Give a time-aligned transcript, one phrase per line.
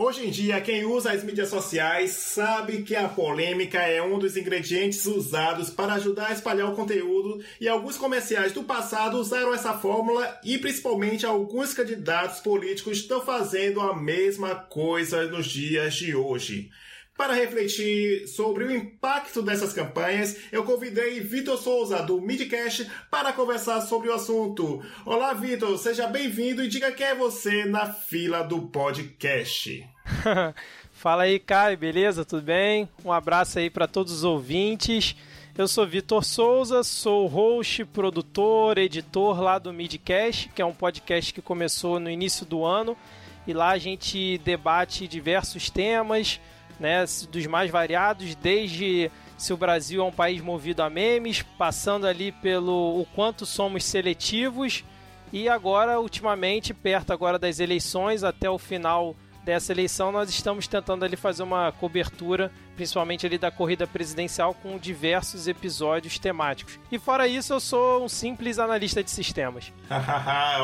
[0.00, 4.36] Hoje em dia, quem usa as mídias sociais sabe que a polêmica é um dos
[4.36, 9.74] ingredientes usados para ajudar a espalhar o conteúdo e alguns comerciais do passado usaram essa
[9.74, 16.70] fórmula e principalmente alguns candidatos políticos estão fazendo a mesma coisa nos dias de hoje.
[17.18, 23.80] Para refletir sobre o impacto dessas campanhas, eu convidei Vitor Souza, do Midcast, para conversar
[23.80, 24.80] sobre o assunto.
[25.04, 29.84] Olá, Vitor, seja bem-vindo e diga quem é você na fila do podcast.
[30.92, 32.24] Fala aí, Caio, beleza?
[32.24, 32.88] Tudo bem?
[33.04, 35.16] Um abraço aí para todos os ouvintes.
[35.56, 41.34] Eu sou Vitor Souza, sou host, produtor, editor lá do Midcast, que é um podcast
[41.34, 42.96] que começou no início do ano.
[43.44, 46.38] E lá a gente debate diversos temas
[46.78, 52.06] né, dos mais variados, desde se o Brasil é um país movido a memes, passando
[52.06, 54.84] ali pelo o quanto somos seletivos
[55.32, 59.14] e agora ultimamente perto agora das eleições até o final
[59.44, 64.78] dessa eleição nós estamos tentando ali fazer uma cobertura principalmente ali da corrida presidencial com
[64.78, 66.78] diversos episódios temáticos.
[66.92, 69.72] E fora isso, eu sou um simples analista de sistemas.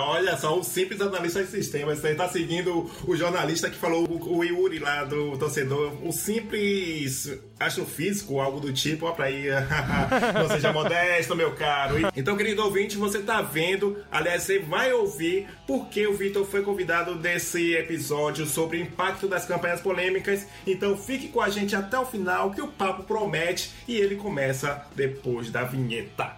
[0.07, 1.99] Olha só, um simples analista de sistemas.
[1.99, 8.41] Você está seguindo o jornalista que falou, o Yuri lá do torcedor, um simples astrofísico,
[8.41, 9.47] algo do tipo, ó pra aí.
[10.35, 11.97] Não seja modesto, meu caro.
[12.15, 17.17] Então, querido ouvinte, você tá vendo, aliás, você vai ouvir porque o Vitor foi convidado
[17.17, 20.47] desse episódio sobre o impacto das campanhas polêmicas.
[20.67, 24.17] Então, fique com a gente até o ao final que o papo promete e ele
[24.17, 26.37] começa depois da vinheta.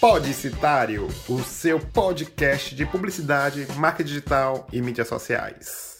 [0.00, 5.99] Podicitário, o seu podcast de publicidade, marca digital e mídias sociais.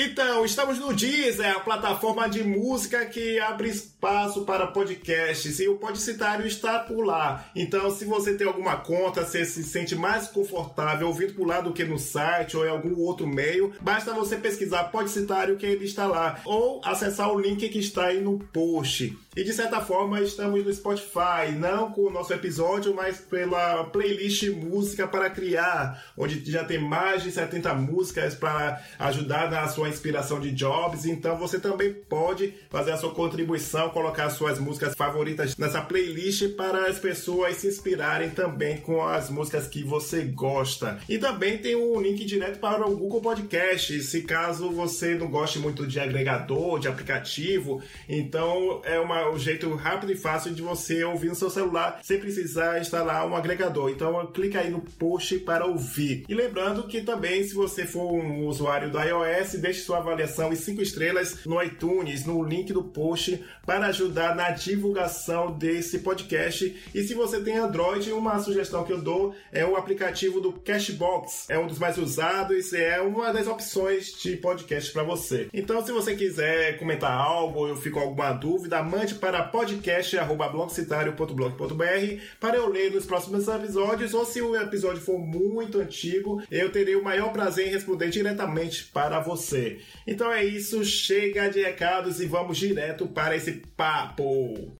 [0.00, 5.74] Então, estamos no Deezer, a plataforma de música que abre espaço para podcasts e o
[5.74, 7.50] Podcitário está por lá.
[7.52, 11.72] Então, se você tem alguma conta, se se sente mais confortável ouvindo por lá do
[11.72, 16.06] que no site ou em algum outro meio, basta você pesquisar Podcitário que ele está
[16.06, 19.18] lá ou acessar o link que está aí no post.
[19.38, 24.48] E de certa forma estamos no Spotify, não com o nosso episódio, mas pela playlist
[24.48, 30.40] Música para Criar, onde já tem mais de 70 músicas para ajudar na sua inspiração
[30.40, 31.06] de jobs.
[31.06, 36.56] Então você também pode fazer a sua contribuição, colocar as suas músicas favoritas nessa playlist
[36.56, 40.98] para as pessoas se inspirarem também com as músicas que você gosta.
[41.08, 45.60] E também tem um link direto para o Google Podcast, se caso você não goste
[45.60, 47.80] muito de agregador, de aplicativo.
[48.08, 52.18] Então é uma um jeito rápido e fácil de você ouvir no seu celular sem
[52.18, 53.90] precisar instalar um agregador.
[53.90, 56.24] Então clica aí no post para ouvir.
[56.28, 60.56] E lembrando que também se você for um usuário do iOS, deixe sua avaliação e
[60.56, 66.74] 5 estrelas no iTunes, no link do post para ajudar na divulgação desse podcast.
[66.94, 71.46] E se você tem Android, uma sugestão que eu dou é o aplicativo do Cashbox.
[71.48, 75.48] É um dos mais usados, é uma das opções de podcast para você.
[75.52, 82.56] Então, se você quiser comentar algo ou eu fico alguma dúvida, mande para podcast.blogcitario.blog.br para
[82.56, 87.04] eu ler nos próximos episódios, ou se o episódio for muito antigo, eu terei o
[87.04, 89.80] maior prazer em responder diretamente para você.
[90.06, 94.78] Então é isso, chega de recados e vamos direto para esse papo.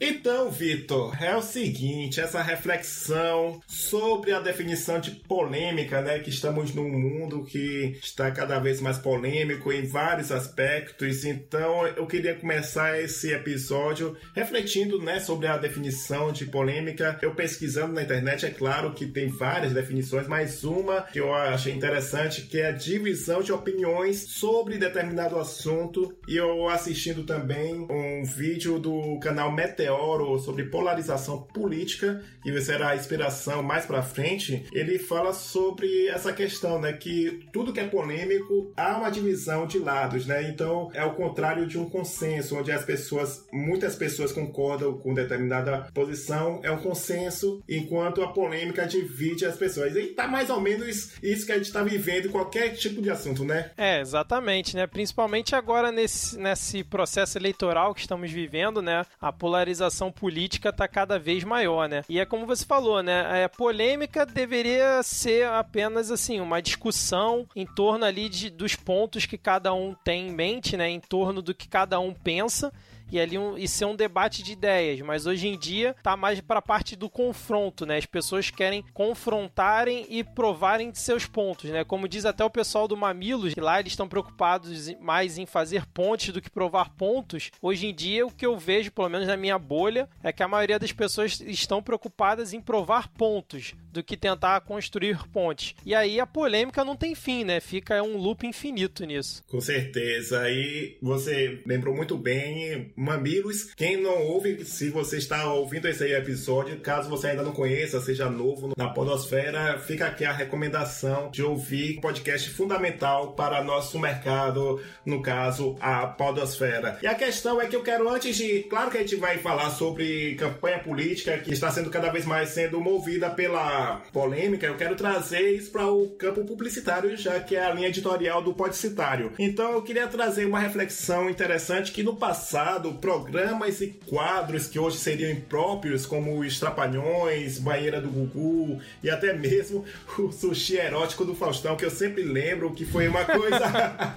[0.00, 6.74] Então, Vitor, é o seguinte, essa reflexão sobre a definição de polêmica, né, que estamos
[6.74, 11.26] num mundo que está cada vez mais polêmico em vários aspectos.
[11.26, 17.18] Então, eu queria começar esse episódio refletindo, né, sobre a definição de polêmica.
[17.20, 21.74] Eu pesquisando na internet, é claro que tem várias definições, mas uma que eu achei
[21.74, 26.16] interessante, que é a divisão de opiniões sobre determinado assunto.
[26.26, 32.96] E eu assistindo também um vídeo do canal Meteor sobre polarização política, que será a
[32.96, 38.72] inspiração mais para frente, ele fala sobre essa questão, né, que tudo que é polêmico
[38.76, 40.48] há uma divisão de lados, né?
[40.48, 45.88] Então é o contrário de um consenso, onde as pessoas, muitas pessoas concordam com determinada
[45.92, 49.96] posição, é um consenso, enquanto a polêmica divide as pessoas.
[49.96, 53.10] E tá mais ou menos isso que a gente está vivendo em qualquer tipo de
[53.10, 53.72] assunto, né?
[53.76, 54.86] É, exatamente, né?
[54.86, 59.04] Principalmente agora nesse, nesse processo eleitoral que estamos vivendo, né?
[59.20, 60.25] A polarização política
[60.70, 62.02] está cada vez maior, né?
[62.08, 63.44] E é como você falou, né?
[63.44, 69.38] A polêmica deveria ser apenas assim uma discussão em torno ali de, dos pontos que
[69.38, 70.88] cada um tem em mente, né?
[70.88, 72.72] Em torno do que cada um pensa
[73.10, 76.40] e ali um, e ser um debate de ideias, mas hoje em dia tá mais
[76.40, 77.96] para a parte do confronto, né?
[77.96, 81.84] As pessoas querem confrontarem e provarem de seus pontos, né?
[81.84, 85.86] Como diz até o pessoal do Mamilos, que lá eles estão preocupados mais em fazer
[85.86, 87.50] pontes do que provar pontos.
[87.60, 90.48] Hoje em dia o que eu vejo, pelo menos na minha bolha, é que a
[90.48, 95.74] maioria das pessoas estão preocupadas em provar pontos do que tentar construir pontes.
[95.84, 97.60] E aí a polêmica não tem fim, né?
[97.60, 99.42] Fica um loop infinito nisso.
[99.48, 100.50] Com certeza.
[100.50, 103.74] E você lembrou muito bem, Mamilos.
[103.76, 108.30] Quem não ouve, se você está ouvindo esse episódio, caso você ainda não conheça, seja
[108.30, 114.80] novo na Podosfera, fica aqui a recomendação de ouvir um podcast fundamental para nosso mercado,
[115.04, 116.98] no caso, a Podosfera.
[117.02, 118.64] E a questão é que eu quero, antes de.
[118.64, 122.50] Claro que a gente vai falar sobre campanha política que está sendo cada vez mais
[122.50, 127.64] sendo movida pela polêmica, eu quero trazer isso para o campo publicitário, já que é
[127.64, 129.32] a linha editorial do Podcitário.
[129.38, 134.98] Então eu queria trazer uma reflexão interessante que no passado, programas e quadros que hoje
[134.98, 139.84] seriam impróprios, como os Trapalhões, Banheira do Gugu e até mesmo
[140.18, 143.66] o sushi erótico do Faustão, que eu sempre lembro que foi uma coisa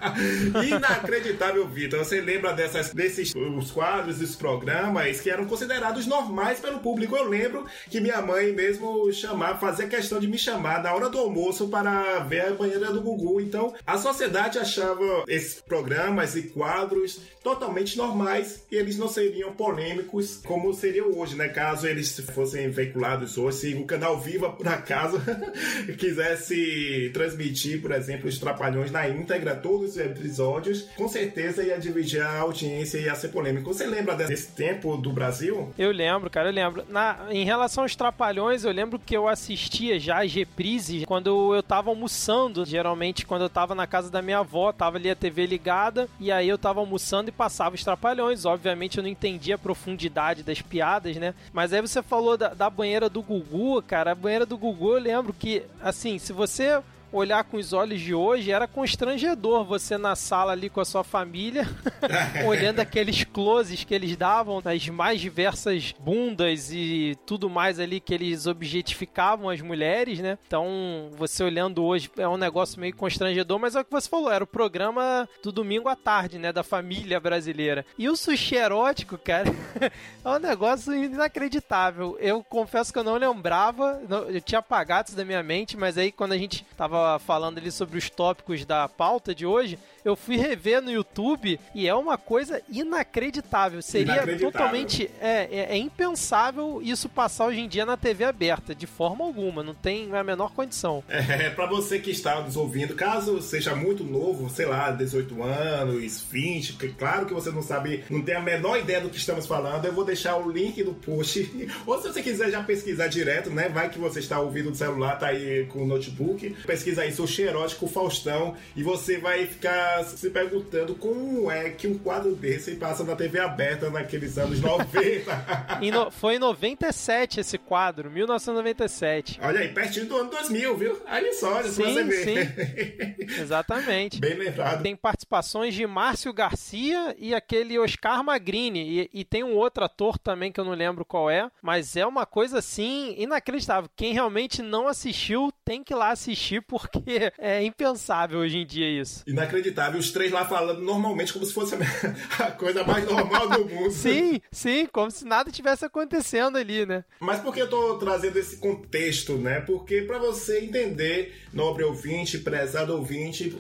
[0.66, 2.00] inacreditável, Vitor.
[2.00, 7.16] Você lembra dessas, desses os quadros, os programas que eram considerados normais pelo público?
[7.16, 11.18] Eu lembro que minha mãe mesmo chamava, fazia questão de me chamar na hora do
[11.18, 13.42] almoço para ver a banheira do Gugu.
[13.42, 20.42] Então, a sociedade achava esses programas e quadros totalmente normais e eles não seriam polêmicos
[20.46, 21.50] como seriam hoje, né?
[21.50, 25.22] Caso eles fossem veiculados hoje, se o canal Viva, por acaso,
[25.98, 32.22] quisesse transmitir, por exemplo, os Trapalhões na íntegra, todos os episódios, com certeza ia dividir
[32.22, 33.74] a audiência e ia ser polêmico.
[33.74, 35.74] Você lembra desse tempo do Brasil?
[35.78, 36.84] Eu lembro, cara, eu lembro.
[36.90, 41.64] Na, em relação aos Trapalhões, eu lembro que eu assistia já as reprises quando eu
[41.64, 42.66] tava almoçando.
[42.66, 46.32] Geralmente, quando eu tava na casa da minha avó, tava ali a TV ligada, e
[46.32, 48.46] aí eu tava almoçando e passava os Trapalhões.
[48.50, 51.34] Obviamente, eu não entendia a profundidade das piadas, né?
[51.54, 54.12] Mas aí você falou da, da banheira do Gugu, cara.
[54.12, 58.14] A banheira do Gugu, eu lembro que, assim, se você olhar com os olhos de
[58.14, 61.68] hoje, era constrangedor você na sala ali com a sua família,
[62.48, 68.14] olhando aqueles closes que eles davam nas mais diversas bundas e tudo mais ali que
[68.14, 70.38] eles objetificavam as mulheres, né?
[70.48, 74.32] Então, você olhando hoje é um negócio meio constrangedor, mas é o que você falou,
[74.32, 77.86] era o programa do domingo à tarde, né, da família brasileira.
[77.98, 79.50] E o sushi erótico, cara,
[80.24, 82.18] é um negócio inacreditável.
[82.20, 86.12] Eu confesso que eu não lembrava, eu tinha apagado isso da minha mente, mas aí
[86.12, 90.38] quando a gente tava falando ali sobre os tópicos da pauta de hoje, eu fui
[90.38, 93.82] rever no YouTube e é uma coisa inacreditável.
[93.82, 94.52] Seria inacreditável.
[94.52, 95.10] totalmente.
[95.20, 99.64] É, é, é, impensável isso passar hoje em dia na TV aberta, de forma alguma.
[99.64, 101.04] Não tem a menor condição.
[101.10, 106.22] É, para você que está nos ouvindo, caso seja muito novo, sei lá, 18 anos,
[106.30, 109.46] 20, que, claro que você não sabe, não tem a menor ideia do que estamos
[109.46, 111.50] falando, eu vou deixar o link do post.
[111.86, 113.70] Ou se você quiser já pesquisar direto, né?
[113.70, 116.50] Vai que você está ouvindo no celular, tá aí com o notebook.
[116.66, 121.98] Pesquisa aí, sou erótico Faustão, e você vai ficar se perguntando como é que um
[121.98, 125.80] quadro desse passa na TV aberta naqueles anos 90.
[125.92, 129.40] no, foi em 97 esse quadro, 1997.
[129.42, 131.02] Olha aí, pertinho do ano 2000, viu?
[131.06, 132.24] Aí só, olha sim, você ver.
[132.24, 133.40] Sim.
[133.42, 134.20] Exatamente.
[134.20, 134.82] Bem lembrado.
[134.82, 139.10] Tem participações de Márcio Garcia e aquele Oscar Magrini.
[139.14, 142.06] E, e tem um outro ator também que eu não lembro qual é, mas é
[142.06, 143.90] uma coisa assim inacreditável.
[143.96, 146.79] Quem realmente não assistiu tem que ir lá assistir porque
[147.38, 149.24] é impensável hoje em dia isso.
[149.28, 150.00] Inacreditável.
[150.00, 151.76] Os três lá falando normalmente como se fosse
[152.40, 153.92] a coisa mais normal do mundo.
[153.92, 157.04] sim, sim, como se nada tivesse acontecendo ali, né?
[157.20, 159.62] Mas por que eu tô trazendo esse contexto, né?
[159.62, 163.56] Porque para você entender, nobre ouvinte, prezado ouvinte,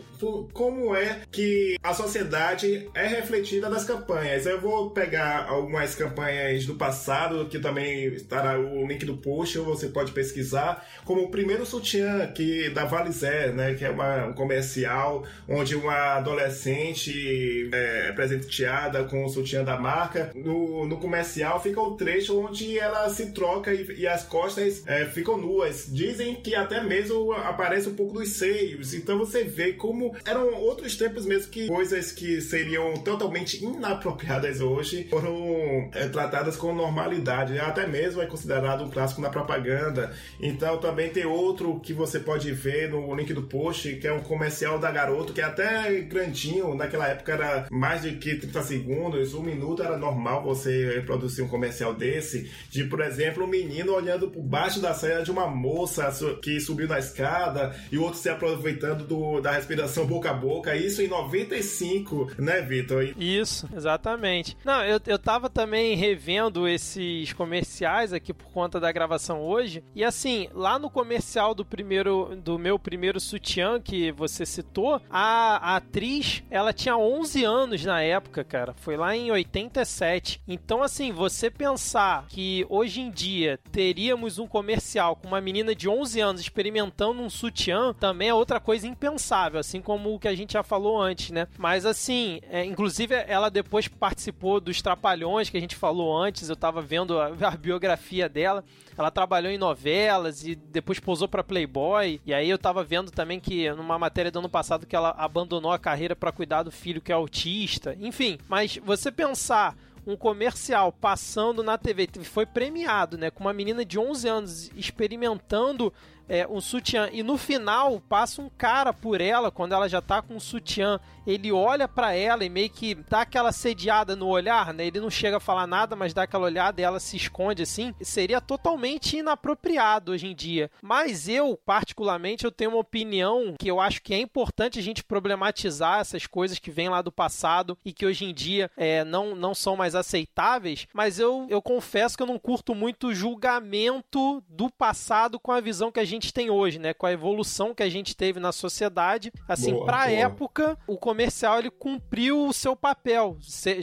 [0.53, 4.45] como é que a sociedade é refletida nas campanhas.
[4.45, 9.65] Eu vou pegar algumas campanhas do passado, que também estará o link do post, ou
[9.65, 13.73] você pode pesquisar, como o primeiro sutiã que da Valizé, né?
[13.73, 20.31] Que é uma, um comercial onde uma adolescente é, presenteada com o sutiã da marca.
[20.35, 25.05] No, no comercial fica o trecho onde ela se troca e, e as costas é,
[25.05, 25.87] ficam nuas.
[25.89, 28.93] Dizem que até mesmo aparece um pouco dos seios.
[28.93, 35.07] Então você vê como eram outros tempos mesmo que coisas que seriam totalmente inapropriadas hoje
[35.09, 37.57] foram é, tratadas com normalidade.
[37.59, 40.13] Até mesmo é considerado um clássico na propaganda.
[40.39, 44.21] Então também tem outro que você pode ver no link do post, que é um
[44.21, 49.33] comercial da Garoto, que é até grandinho, naquela época era mais de que 30 segundos,
[49.33, 54.29] um minuto era normal você reproduzir um comercial desse, de, por exemplo, um menino olhando
[54.29, 56.09] por baixo da saia de uma moça
[56.41, 60.75] que subiu na escada e o outro se aproveitando do, da respiração boca a boca,
[60.75, 63.13] isso em 95, né, Vitor?
[63.17, 64.57] Isso, exatamente.
[64.63, 70.03] Não, eu, eu tava também revendo esses comerciais aqui por conta da gravação hoje, e
[70.03, 75.75] assim, lá no comercial do primeiro, do meu primeiro sutiã que você citou, a, a
[75.75, 80.41] atriz, ela tinha 11 anos na época, cara, foi lá em 87.
[80.47, 85.87] Então, assim, você pensar que hoje em dia teríamos um comercial com uma menina de
[85.87, 90.33] 11 anos experimentando um sutiã também é outra coisa impensável, assim como o que a
[90.33, 91.47] gente já falou antes, né?
[91.59, 96.55] Mas assim, é, inclusive ela depois participou dos Trapalhões que a gente falou antes, eu
[96.55, 98.63] tava vendo a, a biografia dela.
[98.97, 102.19] Ela trabalhou em novelas e depois posou para Playboy.
[102.25, 105.71] E aí eu tava vendo também que numa matéria do ano passado que ela abandonou
[105.71, 107.95] a carreira para cuidar do filho que é autista.
[107.99, 113.85] Enfim, mas você pensar um comercial passando na TV, foi premiado, né, com uma menina
[113.85, 115.93] de 11 anos experimentando
[116.29, 120.21] é, um sutiã e no final passa um cara por ela quando ela já tá
[120.21, 120.99] com um sutiã.
[121.25, 124.85] Ele olha para ela e meio que dá aquela sediada no olhar, né?
[124.85, 127.93] Ele não chega a falar nada, mas dá aquela olhada e ela se esconde assim.
[128.01, 130.71] Seria totalmente inapropriado hoje em dia.
[130.81, 135.03] Mas eu, particularmente, eu tenho uma opinião que eu acho que é importante a gente
[135.03, 139.35] problematizar essas coisas que vêm lá do passado e que hoje em dia é, não,
[139.35, 140.87] não são mais aceitáveis.
[140.93, 145.91] Mas eu, eu confesso que eu não curto muito julgamento do passado com a visão
[145.91, 146.93] que a gente gente tem hoje, né?
[146.93, 149.31] Com a evolução que a gente teve na sociedade.
[149.47, 153.37] Assim, para a época, o comercial ele cumpriu o seu papel.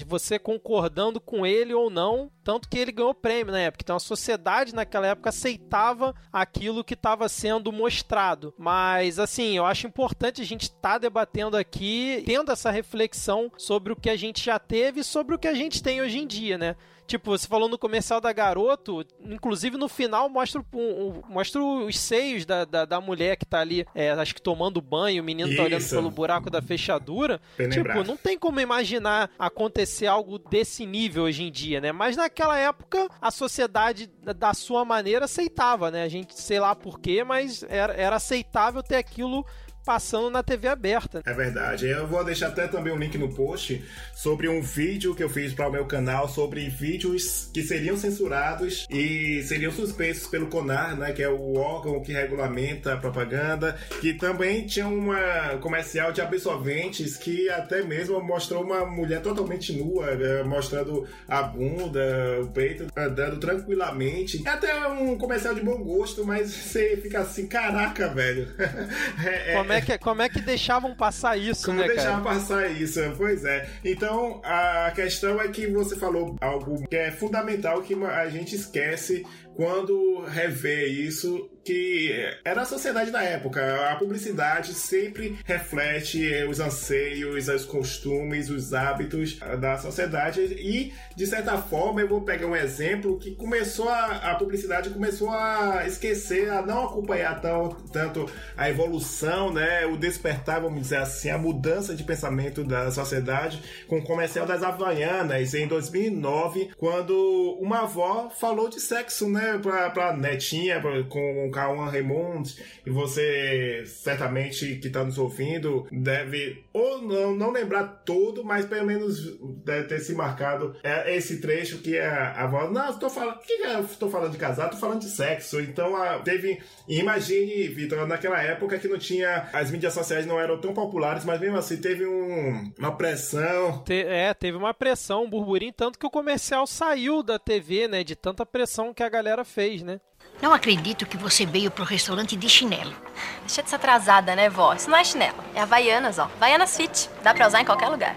[0.06, 3.82] Você concordando com ele ou não, tanto que ele ganhou prêmio na época.
[3.82, 8.54] Então a sociedade naquela época aceitava aquilo que estava sendo mostrado.
[8.56, 13.92] Mas assim, eu acho importante a gente estar tá debatendo aqui, tendo essa reflexão sobre
[13.92, 16.26] o que a gente já teve e sobre o que a gente tem hoje em
[16.26, 16.76] dia, né?
[17.06, 21.98] Tipo, você falou no comercial da Garoto, inclusive no final mostra, um, um, mostra os
[21.98, 25.48] seios da, da, da, mulher que tá ali, é, acho que tomando banho, o menino
[25.48, 25.56] Isso.
[25.56, 27.40] tá olhando pelo buraco da fechadura.
[27.56, 31.92] Bem tipo, não tem como imaginar acontecer algo desse nível hoje em dia, né?
[31.92, 36.02] Mas naquela época, a sociedade, da sua maneira, aceitava, né?
[36.02, 39.46] A gente, sei lá porquê, mas era, era aceitável ter aquilo
[39.86, 41.22] passando na TV aberta.
[41.24, 41.86] É verdade.
[41.86, 45.54] Eu vou deixar até também um link no post sobre um vídeo que eu fiz
[45.54, 51.12] para o meu canal sobre vídeos que seriam censurados e seriam suspensos pelo CONAR, né,
[51.12, 57.16] que é o órgão que regulamenta a propaganda, que também tinha uma comercial de absorventes
[57.16, 63.38] que até mesmo mostrou uma mulher totalmente nua, né, mostrando a bunda, o peito, andando
[63.38, 64.42] tranquilamente.
[64.44, 68.48] É até um comercial de bom gosto, mas você fica assim, caraca, velho.
[69.24, 73.00] é, é, é que, como é que deixavam passar isso, como né, deixavam passar isso,
[73.16, 73.68] pois é.
[73.84, 79.24] Então, a questão é que você falou algo que é fundamental que a gente esquece
[79.56, 82.12] quando revê isso que
[82.44, 83.90] era a sociedade da época.
[83.90, 90.40] A publicidade sempre reflete os anseios, os costumes, os hábitos da sociedade.
[90.40, 95.30] E, de certa forma, eu vou pegar um exemplo que começou a, a publicidade começou
[95.30, 101.30] a esquecer, a não acompanhar tão, tanto a evolução, né, o despertar, vamos dizer assim,
[101.30, 107.80] a mudança de pensamento da sociedade com o comercial das Havaianas em 2009, quando uma
[107.80, 114.76] avó falou de sexo, né, pra, pra netinha, pra, com Cauã Raymond, e você certamente
[114.76, 119.98] que está nos ouvindo deve ou não, não lembrar todo, mas pelo menos deve ter
[120.00, 122.70] se marcado é, esse trecho que é a voz.
[122.70, 123.38] Não, estou falando.
[123.38, 124.66] que estou falando de casar?
[124.66, 125.58] Estou falando de sexo.
[125.58, 126.62] Então a, teve.
[126.86, 129.48] Imagine, Vitor, naquela época que não tinha.
[129.54, 133.82] As mídias sociais não eram tão populares, mas mesmo assim teve um, uma pressão.
[133.82, 138.04] Te, é, teve uma pressão, um burburinho, tanto que o comercial saiu da TV, né?
[138.04, 139.98] De tanta pressão que a galera fez, né?
[140.40, 142.94] Não acredito que você veio pro restaurante de chinelo.
[143.40, 144.74] Deixa de ser atrasada, né, vó?
[144.74, 145.36] Isso não é chinelo.
[145.54, 146.24] É Havaianas, ó.
[146.36, 147.08] Havaianas Fit.
[147.22, 148.16] Dá pra usar em qualquer lugar.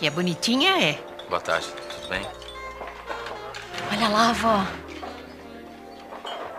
[0.00, 0.98] E é bonitinha, é?
[1.28, 1.66] Boa tarde.
[1.68, 2.26] Tudo bem?
[3.92, 4.66] Olha lá, vó.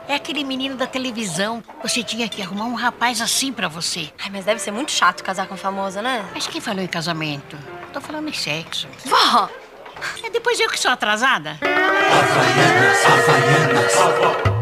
[0.07, 1.61] É aquele menino da televisão.
[1.83, 4.09] Você tinha que arrumar um rapaz assim para você.
[4.23, 6.25] Ai, mas deve ser muito chato casar com famosa, né?
[6.33, 7.57] Mas quem falou em casamento?
[7.91, 8.87] Tô falando em sexo.
[9.05, 9.49] Vó!
[10.23, 11.57] É depois eu que sou atrasada.
[11.61, 14.56] Havaianas, Havaianas.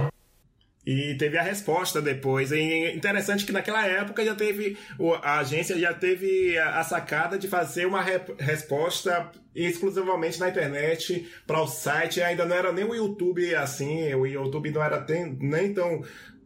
[0.85, 2.51] E teve a resposta depois.
[2.51, 4.77] E interessante que naquela época já teve.
[5.21, 8.03] A agência já teve a sacada de fazer uma
[8.39, 12.21] resposta exclusivamente na internet para o site.
[12.21, 14.13] Ainda não era nem o YouTube assim.
[14.13, 15.03] O YouTube não era
[15.39, 16.03] nem tão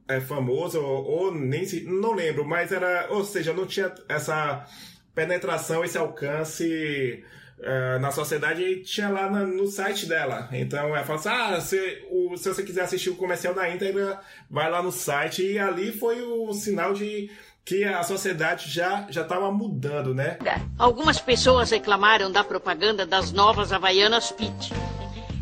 [0.08, 1.81] é, famoso, ou, ou nem se.
[1.81, 3.08] Não lembro, mas era.
[3.12, 4.65] Ou seja, não tinha essa
[5.13, 7.24] penetração, esse alcance.
[7.60, 10.48] Uh, na sociedade tinha lá na, no site dela.
[10.54, 14.20] Então ela fala assim: ah, se, o, se você quiser assistir o comercial da íntegra,
[14.50, 15.44] vai lá no site.
[15.44, 17.30] E ali foi o sinal de
[17.66, 20.38] que a sociedade já já estava mudando, né?
[20.78, 24.74] Algumas pessoas reclamaram da propaganda das novas Havaianas Fit.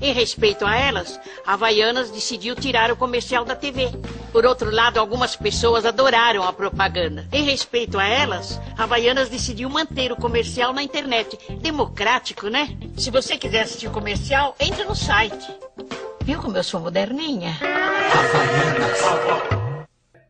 [0.02, 3.90] Em respeito a elas, Havaianas decidiu tirar o comercial da TV.
[4.32, 7.28] Por outro lado, algumas pessoas adoraram a propaganda.
[7.32, 11.38] Em respeito a elas, Havaianas decidiu manter o comercial na internet.
[11.60, 12.78] Democrático, né?
[12.98, 15.48] Se você quiser assistir o comercial, entre no site.
[16.24, 17.58] Viu como eu sou moderninha?
[18.14, 19.67] Havaianas.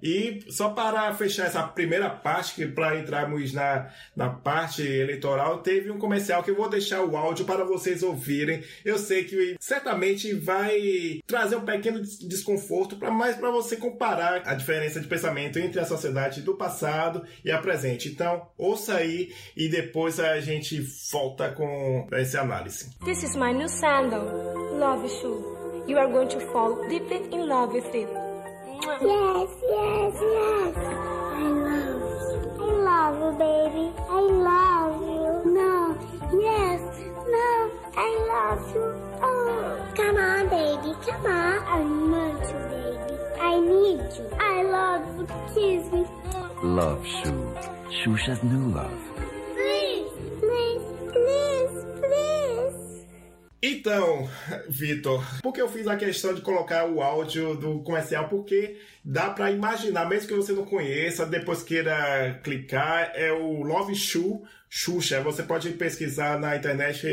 [0.01, 5.97] E só para fechar essa primeira parte, para entrarmos na, na parte eleitoral, teve um
[5.97, 8.63] comercial que eu vou deixar o áudio para vocês ouvirem.
[8.85, 14.53] Eu sei que certamente vai trazer um pequeno desconforto, pra, mais para você comparar a
[14.53, 18.09] diferença de pensamento entre a sociedade do passado e a presente.
[18.09, 20.79] Então, ouça aí e depois a gente
[21.11, 22.89] volta com essa análise.
[23.03, 24.25] This is my new sandal.
[24.77, 25.57] Love shoe.
[25.87, 28.26] You are going to fall deeply in love with it.
[28.84, 30.77] Yes, yes, yes.
[30.77, 32.62] I love you.
[32.62, 33.91] I love you, baby.
[34.07, 35.51] I love you.
[35.51, 35.98] No,
[36.39, 36.81] yes,
[37.27, 38.86] no, I love you.
[39.24, 41.63] Oh, come on, baby, come on.
[41.65, 43.17] I want you, baby.
[43.41, 44.29] I need you.
[44.39, 45.25] I love you.
[45.53, 46.05] Kiss me.
[46.63, 47.55] Love Shoe.
[47.89, 49.06] Shusha's new love.
[53.61, 54.29] Então,
[54.69, 58.29] Vitor, por que eu fiz a questão de colocar o áudio do comercial?
[58.29, 63.95] Porque dá para imaginar, mesmo que você não conheça, depois queira clicar, é o Love
[63.95, 65.21] Shoe Xuxa.
[65.21, 67.07] Você pode pesquisar na internet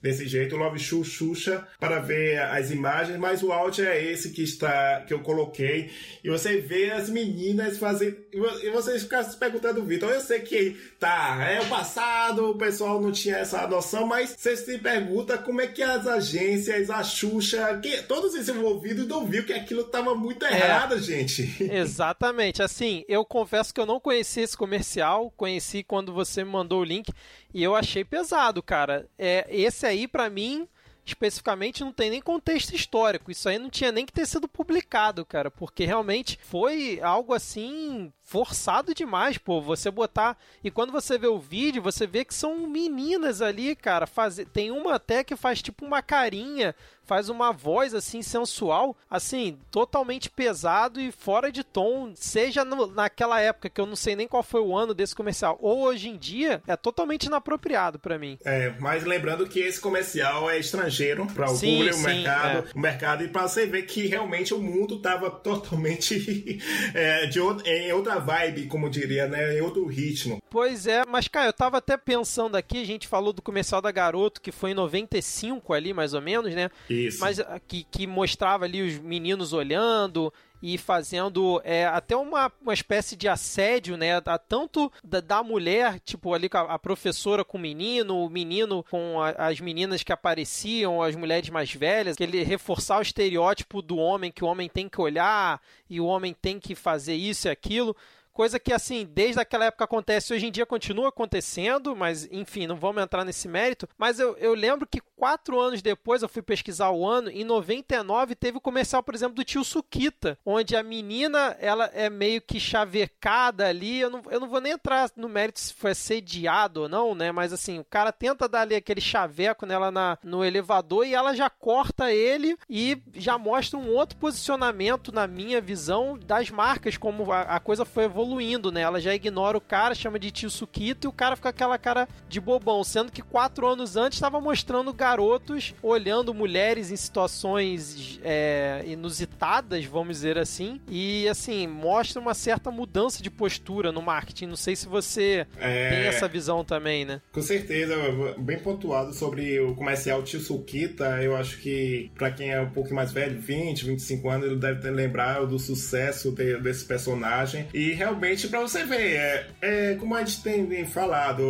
[0.00, 4.42] desse jeito, Love Shoe Xuxa, para ver as imagens, mas o áudio é esse que
[4.42, 5.90] está que eu coloquei.
[6.22, 8.16] E você vê as meninas fazendo.
[8.62, 13.00] E você fica se perguntando, Vitor, eu sei que tá, é o passado, o pessoal
[13.00, 17.80] não tinha essa noção, mas você se pergunta como é que as agências, a Xuxa,
[17.82, 20.52] que, todos esses envolvidos não viu que aquilo estava muito é.
[20.52, 21.31] errado, é, gente.
[21.60, 22.62] Exatamente.
[22.62, 26.84] Assim, eu confesso que eu não conheci esse comercial, conheci quando você me mandou o
[26.84, 27.12] link
[27.54, 29.08] e eu achei pesado, cara.
[29.18, 30.68] É, esse aí, para mim,
[31.04, 33.30] especificamente não tem nem contexto histórico.
[33.30, 38.12] Isso aí não tinha nem que ter sido publicado, cara, porque realmente foi algo assim
[38.24, 40.38] forçado demais, pô, você botar.
[40.62, 44.06] E quando você vê o vídeo, você vê que são meninas ali, cara.
[44.06, 44.40] Faz...
[44.52, 46.74] Tem uma até que faz tipo uma carinha,
[47.04, 52.86] faz uma voz assim sensual, assim, totalmente pesado e fora de tom, seja no...
[52.86, 56.08] naquela época que eu não sei nem qual foi o ano desse comercial, ou hoje
[56.08, 58.38] em dia, é totalmente inapropriado para mim.
[58.44, 62.64] É, mas lembrando que esse comercial é estrangeiro para o sim, público, o mercado, é.
[62.74, 66.60] o mercado e para você ver que realmente o mundo tava totalmente
[66.94, 69.58] é, de outra, em outra vibe, como diria, né?
[69.58, 70.42] Em outro ritmo.
[70.50, 73.90] Pois é, mas cara, eu tava até pensando aqui, a gente falou do comercial da
[73.90, 76.70] Garoto, que foi em 95 ali, mais ou menos, né?
[77.06, 77.20] Isso.
[77.20, 82.72] Mas ah, que, que mostrava ali os meninos olhando e fazendo é, até uma, uma
[82.72, 84.22] espécie de assédio, né?
[84.24, 88.84] A, tanto da, da, mulher, tipo ali a, a, professora com o menino, o menino
[88.88, 93.82] com a, as meninas que apareciam, as mulheres mais velhas, que ele reforçar o estereótipo
[93.82, 95.60] do homem, que o homem tem que olhar
[95.90, 97.96] e o homem tem que fazer isso e aquilo.
[98.32, 102.76] Coisa que, assim, desde aquela época acontece, hoje em dia continua acontecendo, mas, enfim, não
[102.76, 103.86] vamos entrar nesse mérito.
[103.98, 108.34] Mas eu, eu lembro que quatro anos depois, eu fui pesquisar o ano, em 99
[108.34, 112.58] teve o comercial, por exemplo, do tio Sukita, onde a menina, ela é meio que
[112.58, 114.00] chavecada ali.
[114.00, 117.30] Eu não, eu não vou nem entrar no mérito se foi assediado ou não, né?
[117.32, 121.34] Mas, assim, o cara tenta dar ali aquele chaveco nela na, no elevador e ela
[121.34, 127.30] já corta ele e já mostra um outro posicionamento, na minha visão, das marcas, como
[127.30, 128.82] a, a coisa foi evoluindo evoluindo, né?
[128.82, 132.08] Ela já ignora o cara, chama de tio Sukito e o cara fica aquela cara
[132.28, 138.84] de bobão, sendo que quatro anos antes estava mostrando garotos olhando mulheres em situações é,
[138.86, 144.46] inusitadas, vamos dizer assim, e assim, mostra uma certa mudança de postura no marketing.
[144.46, 145.90] Não sei se você é...
[145.90, 147.20] tem essa visão também, né?
[147.32, 147.94] Com certeza,
[148.38, 151.22] bem pontuado sobre o comercial Tio Sukita.
[151.22, 154.80] Eu acho que para quem é um pouco mais velho, 20, 25 anos, ele deve
[154.80, 157.66] ter lembrar do sucesso desse personagem.
[157.74, 161.42] E realmente realmente para você ver, é, é, como a gente tem falado,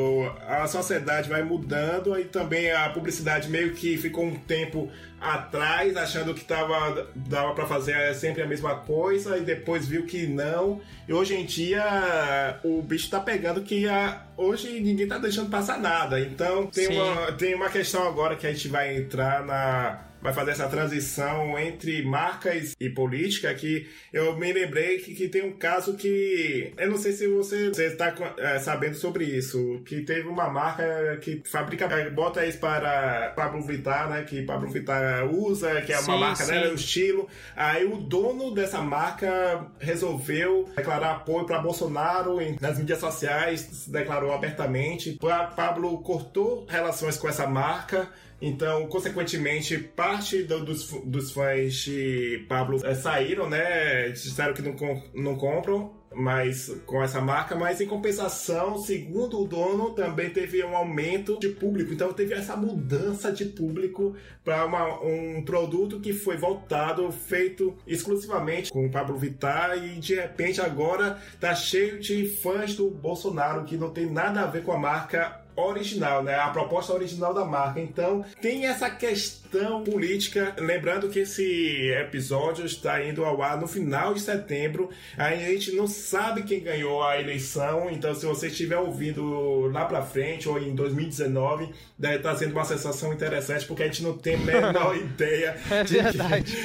[0.47, 6.35] a sociedade vai mudando e também a publicidade meio que ficou um tempo atrás, achando
[6.35, 10.81] que tava, dava para fazer sempre a mesma coisa e depois viu que não.
[11.09, 15.79] E hoje em dia o bicho tá pegando que a, hoje ninguém tá deixando passar
[15.79, 16.21] nada.
[16.21, 20.53] Então tem uma, tem uma questão agora que a gente vai entrar na vai fazer
[20.53, 25.95] essa transição entre marcas e política, que eu me lembrei que, que tem um caso
[25.97, 26.73] que.
[26.79, 31.43] Eu não sei se você está é, sabendo sobre isso, que teve uma marca que
[31.45, 34.23] fabrica, é, bota isso para Pablo Vittar, né?
[34.23, 36.63] Que Pablo Vittar usa, que é uma Sim, marca, né?
[36.67, 36.71] sim.
[36.71, 37.29] O estilo.
[37.57, 44.33] Aí o dono dessa marca resolveu declarar apoio para Bolsonaro em- nas mídias sociais, declarou
[44.33, 45.13] abertamente.
[45.21, 48.09] Pa- Pablo cortou relações com essa marca.
[48.45, 54.09] Então, consequentemente, parte do- dos, dos fãs de Pablo eh, saíram, né?
[54.11, 54.75] Disseram que não,
[55.15, 60.77] não compram mas com essa marca, mas em compensação, segundo o dono, também teve um
[60.77, 61.91] aumento de público.
[61.91, 64.67] Então teve essa mudança de público para
[65.03, 71.19] um produto que foi voltado, feito exclusivamente com o Pablo Vittar e de repente agora
[71.41, 75.41] tá cheio de fãs do Bolsonaro que não tem nada a ver com a marca
[75.57, 76.35] original, né?
[76.35, 77.81] A proposta original da marca.
[77.81, 80.55] Então, tem essa questão política.
[80.59, 84.91] Lembrando que esse episódio está indo ao ar no final de setembro.
[85.17, 87.91] A gente não sabe quem ganhou a eleição.
[87.91, 92.65] Então, se você estiver ouvindo lá pra frente ou em 2019, deve estar sendo uma
[92.65, 95.97] sensação interessante porque a gente não tem a menor ideia É de,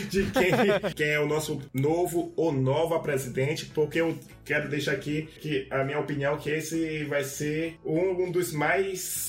[0.09, 0.51] de quem,
[0.95, 5.83] quem é o nosso novo ou nova presidente, porque eu quero deixar aqui que a
[5.83, 8.76] minha opinião é que esse vai ser um, um dos mais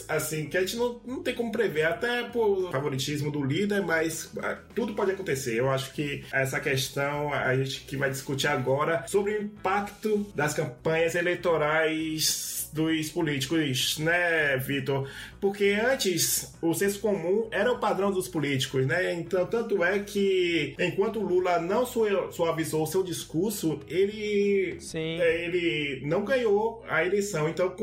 [0.08, 4.30] assim que a gente não, não tem como prever até por favoritismo do líder, mas
[4.42, 5.58] ah, tudo pode acontecer.
[5.58, 10.54] Eu acho que essa questão a gente que vai discutir agora sobre o impacto das
[10.54, 15.08] campanhas eleitorais dos políticos, né, Vitor?
[15.40, 19.12] Porque antes o senso comum era o padrão dos políticos, né?
[19.14, 25.20] Então, tanto é que enquanto o Lula não sua- suavizou o seu discurso, ele Sim.
[25.20, 27.48] é, ele não ganhou a eleição.
[27.48, 27.74] Então,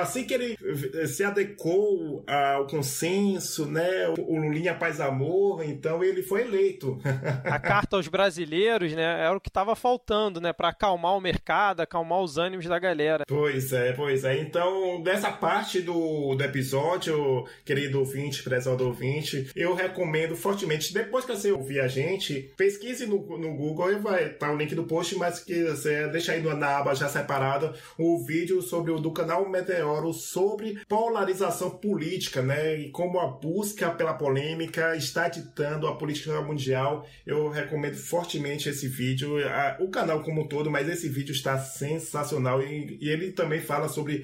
[0.00, 0.56] assim que ele
[0.94, 6.98] eh, se adequou ao consenso, né, o Lulinha Paz Amor, então ele foi eleito.
[7.44, 11.80] A carta aos brasileiros, né, era o que estava faltando, né, para acalmar o mercado,
[11.80, 13.24] acalmar os ânimos da galera.
[13.26, 14.33] Pois é, pois é.
[14.40, 21.32] Então, dessa parte do, do episódio, querido ouvinte, prezado ouvinte, eu recomendo fortemente, depois que
[21.32, 25.16] você ouvir a gente, pesquise no, no Google e vai estar o link do post,
[25.16, 29.48] mas que você deixa aí na aba já separada o vídeo sobre o do canal
[29.48, 32.76] Meteoro sobre polarização política, né?
[32.76, 37.06] E como a busca pela polêmica está ditando a política mundial.
[37.26, 39.36] Eu recomendo fortemente esse vídeo,
[39.80, 43.88] o canal como um todo, mas esse vídeo está sensacional e, e ele também fala
[43.88, 44.23] sobre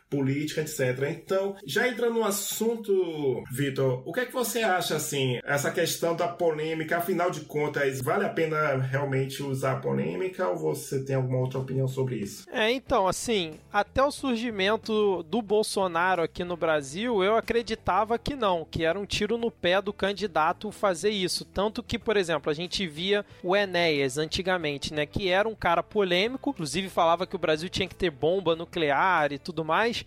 [0.11, 1.09] política, etc.
[1.09, 6.13] Então, já entrando no assunto, Vitor, o que é que você acha, assim, essa questão
[6.13, 11.15] da polêmica, afinal de contas, vale a pena realmente usar a polêmica ou você tem
[11.15, 12.45] alguma outra opinião sobre isso?
[12.51, 18.65] É, então, assim, até o surgimento do Bolsonaro aqui no Brasil, eu acreditava que não,
[18.69, 21.45] que era um tiro no pé do candidato fazer isso.
[21.45, 25.81] Tanto que, por exemplo, a gente via o Enéas antigamente, né, que era um cara
[25.81, 30.00] polêmico, inclusive falava que o Brasil tinha que ter bomba nuclear e tudo mais.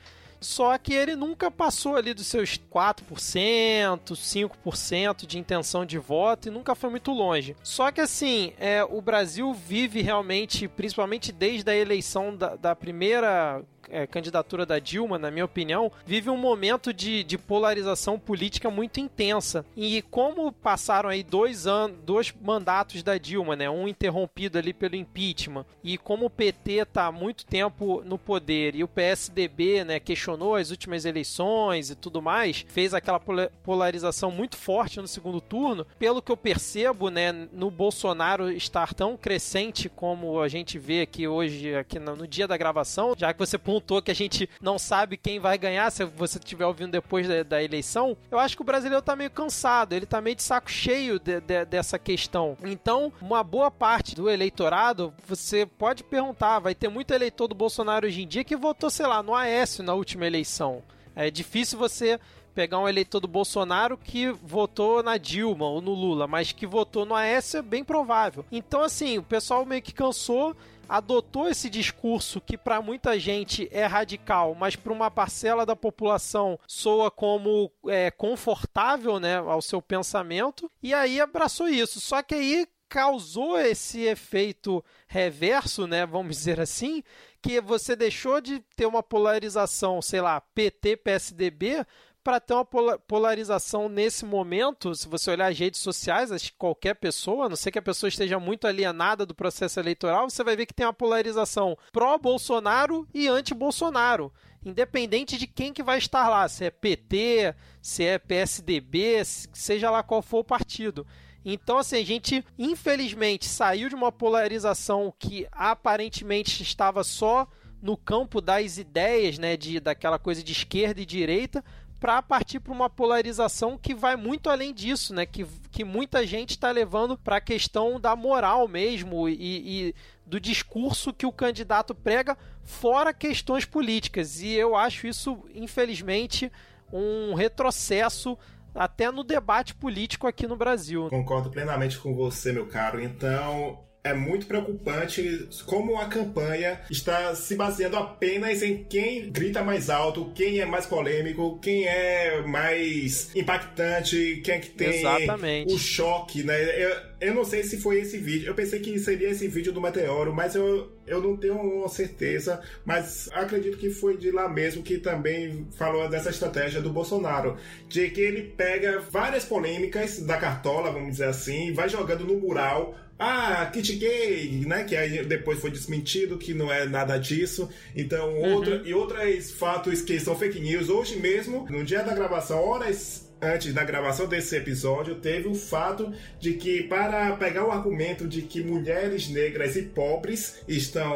[0.45, 6.51] Só que ele nunca passou ali dos seus 4%, 5% de intenção de voto e
[6.51, 7.57] nunca foi muito longe.
[7.63, 13.65] Só que assim, é, o Brasil vive realmente, principalmente desde a eleição da, da primeira
[13.91, 19.01] é, candidatura da Dilma, na minha opinião, vive um momento de, de polarização política muito
[19.01, 19.65] intensa.
[19.77, 23.69] E como passaram aí dois anos, dois mandatos da Dilma, né?
[23.69, 28.75] Um interrompido ali pelo impeachment, e como o PT tá há muito tempo no poder
[28.75, 34.31] e o PSDB, né, questionou as últimas eleições e tudo mais, fez aquela pola- polarização
[34.31, 35.87] muito forte no segundo turno.
[35.99, 41.27] Pelo que eu percebo, né, no Bolsonaro estar tão crescente como a gente vê aqui
[41.29, 44.79] hoje, aqui no, no dia da gravação, já que você pontuou que a gente não
[44.79, 48.63] sabe quem vai ganhar se você estiver ouvindo depois da, da eleição, eu acho que
[48.63, 52.57] o brasileiro tá meio cansado, ele tá meio de saco cheio de- de- dessa questão.
[52.63, 58.07] Então, uma boa parte do eleitorado, você pode perguntar, vai ter muito eleitor do Bolsonaro
[58.07, 60.83] hoje em dia que votou, sei lá, no Aécio na última eleição.
[61.17, 62.19] É difícil você
[62.55, 67.05] pegar um eleitor do Bolsonaro que votou na Dilma ou no Lula, mas que votou
[67.05, 68.45] no Aécio é bem provável.
[68.53, 70.55] Então, assim, o pessoal meio que cansou,
[70.89, 76.59] adotou esse discurso que para muita gente é radical, mas para uma parcela da população
[76.67, 82.01] soa como é, confortável, né, ao seu pensamento, e aí abraçou isso.
[82.01, 87.03] Só que aí causou esse efeito reverso, né, vamos dizer assim,
[87.45, 91.85] que você deixou de ter uma polarização, sei lá, PT, PSDB,
[92.23, 96.57] para ter uma pola- polarização nesse momento, se você olhar as redes sociais, acho que
[96.59, 100.43] qualquer pessoa, a não sei que a pessoa esteja muito alienada do processo eleitoral, você
[100.43, 104.33] vai ver que tem uma polarização pró-Bolsonaro e anti-Bolsonaro.
[104.65, 109.91] Independente de quem que vai estar lá, se é PT, se é PSDB, se- seja
[109.91, 111.07] lá qual for o partido.
[111.45, 117.47] Então, assim, a gente, infelizmente, saiu de uma polarização que aparentemente estava só
[117.83, 121.63] no campo das ideias, né, de daquela coisa de esquerda e direita,
[122.01, 125.25] para partir para uma polarização que vai muito além disso, né?
[125.25, 129.95] Que, que muita gente está levando para a questão da moral mesmo e, e,
[130.27, 134.43] do discurso que o candidato prega, fora questões políticas.
[134.43, 136.53] E eu acho isso, infelizmente,
[136.93, 138.39] um retrocesso
[138.75, 141.09] até no debate político aqui no Brasil.
[141.09, 143.01] Concordo plenamente com você, meu caro.
[143.01, 149.89] Então, é muito preocupante como a campanha está se baseando apenas em quem grita mais
[149.89, 155.73] alto, quem é mais polêmico, quem é mais impactante, quem é que tem Exatamente.
[155.73, 156.55] o choque, né?
[156.85, 156.97] Eu,
[157.29, 158.47] eu não sei se foi esse vídeo.
[158.47, 162.61] Eu pensei que seria esse vídeo do Meteoro, mas eu, eu não tenho certeza.
[162.85, 167.57] Mas acredito que foi de lá mesmo que também falou dessa estratégia do Bolsonaro.
[167.89, 172.39] De que ele pega várias polêmicas da cartola, vamos dizer assim, e vai jogando no
[172.39, 174.85] mural ah, kit gay, né?
[174.85, 177.69] Que aí depois foi desmentido que não é nada disso.
[177.95, 180.89] Então, outra, e outros fatos que são fake news.
[180.89, 186.13] Hoje mesmo, no dia da gravação, horas antes da gravação desse episódio, teve o fato
[186.39, 191.15] de que, para pegar o argumento de que mulheres negras e pobres estão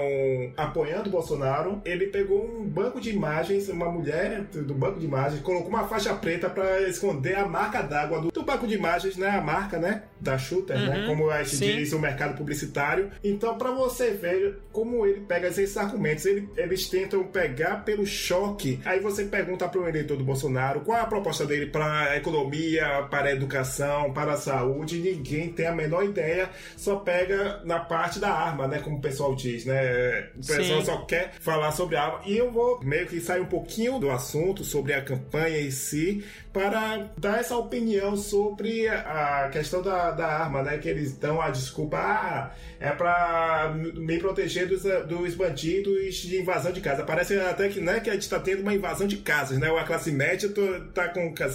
[0.56, 5.68] apoiando Bolsonaro, ele pegou um banco de imagens, uma mulher do banco de imagens, colocou
[5.68, 9.30] uma faixa preta para esconder a marca d'água do, do, banco de imagens, né?
[9.30, 10.02] A marca, né?
[10.20, 10.82] Da Shooter, né?
[10.82, 11.06] uhum, né?
[11.06, 13.10] Como a gente diz, o mercado publicitário.
[13.22, 18.80] Então, para você ver como ele pega esses argumentos, ele, eles tentam pegar pelo choque.
[18.84, 23.06] Aí você pergunta para o eleitor do Bolsonaro qual é a proposta dele para economia,
[23.10, 28.18] para a educação, para a saúde, ninguém tem a menor ideia, só pega na parte
[28.18, 28.80] da arma, né?
[28.80, 30.28] Como o pessoal diz, né?
[30.36, 30.84] O pessoal Sim.
[30.84, 32.20] só quer falar sobre a arma.
[32.26, 36.24] E eu vou meio que sair um pouquinho do assunto, sobre a campanha em si,
[36.52, 40.78] para dar essa opinião sobre a questão da, da arma, né?
[40.78, 46.72] Que eles dão a desculpa, ah, é para me proteger dos, dos bandidos de invasão
[46.72, 47.02] de casa.
[47.04, 49.68] Parece até que, né, que a gente está tendo uma invasão de casas, né?
[49.68, 50.50] A classe média
[50.94, 51.48] tá com a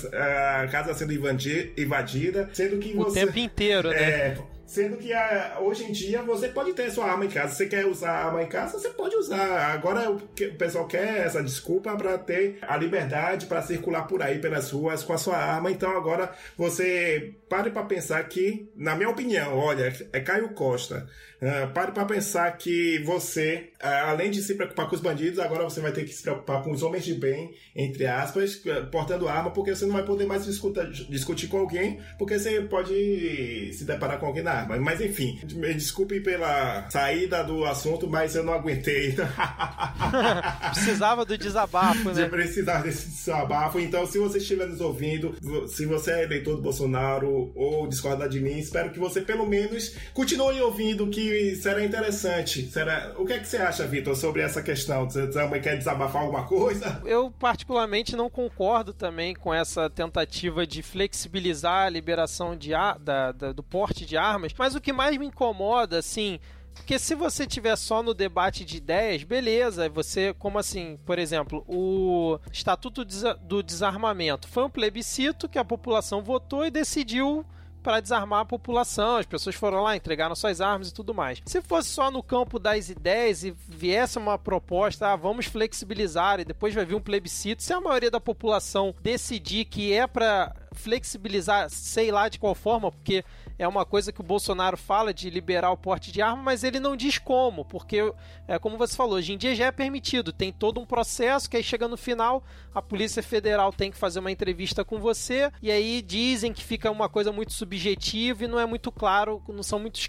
[0.71, 3.23] casa sendo invadida, sendo que você...
[3.23, 3.97] O tempo inteiro, né?
[3.97, 4.37] É,
[4.73, 7.53] Sendo que a, hoje em dia você pode ter sua arma em casa.
[7.53, 9.71] Você quer usar a arma em casa, você pode usar.
[9.71, 14.39] Agora o, o pessoal quer essa desculpa para ter a liberdade para circular por aí
[14.39, 15.69] pelas ruas com a sua arma.
[15.69, 21.07] Então agora você pare para pensar que, na minha opinião, olha, é Caio Costa.
[21.39, 25.63] Uh, pare para pensar que você, uh, além de se preocupar com os bandidos, agora
[25.65, 29.51] você vai ter que se preocupar com os homens de bem, entre aspas, portando arma,
[29.51, 34.19] porque você não vai poder mais discutir, discutir com alguém, porque você pode se deparar
[34.19, 39.15] com alguém na Mas enfim, me desculpe pela saída do assunto, mas eu não aguentei.
[40.73, 42.27] Precisava do desabafo, né?
[42.27, 43.79] Precisava desse desabafo.
[43.79, 45.35] Então, se você estiver nos ouvindo,
[45.67, 49.95] se você é eleitor do Bolsonaro ou discorda de mim, espero que você pelo menos
[50.13, 52.69] continue ouvindo que será interessante.
[52.69, 53.13] Será...
[53.17, 55.09] O que é que você acha, Vitor, sobre essa questão?
[55.09, 57.01] Você também quer desabafar alguma coisa?
[57.05, 62.97] Eu particularmente não concordo também com essa tentativa de flexibilizar a liberação de ar...
[62.99, 66.39] da, da, do porte de armas mas o que mais me incomoda, assim,
[66.73, 71.63] porque se você tiver só no debate de ideias, beleza, você, como assim, por exemplo,
[71.67, 77.45] o Estatuto do Desarmamento foi um plebiscito que a população votou e decidiu
[77.83, 79.17] para desarmar a população.
[79.17, 81.41] As pessoas foram lá, entregaram suas armas e tudo mais.
[81.45, 86.45] Se fosse só no campo das ideias e viesse uma proposta, ah, vamos flexibilizar e
[86.45, 91.69] depois vai vir um plebiscito, se a maioria da população decidir que é para flexibilizar,
[91.69, 93.23] sei lá de qual forma, porque
[93.57, 96.79] é uma coisa que o Bolsonaro fala de liberar o porte de arma, mas ele
[96.79, 98.13] não diz como, porque,
[98.47, 101.57] é, como você falou, hoje em dia já é permitido, tem todo um processo que
[101.57, 105.71] aí chega no final, a Polícia Federal tem que fazer uma entrevista com você, e
[105.71, 109.79] aí dizem que fica uma coisa muito subjetiva e não é muito claro, não são
[109.79, 109.99] muito,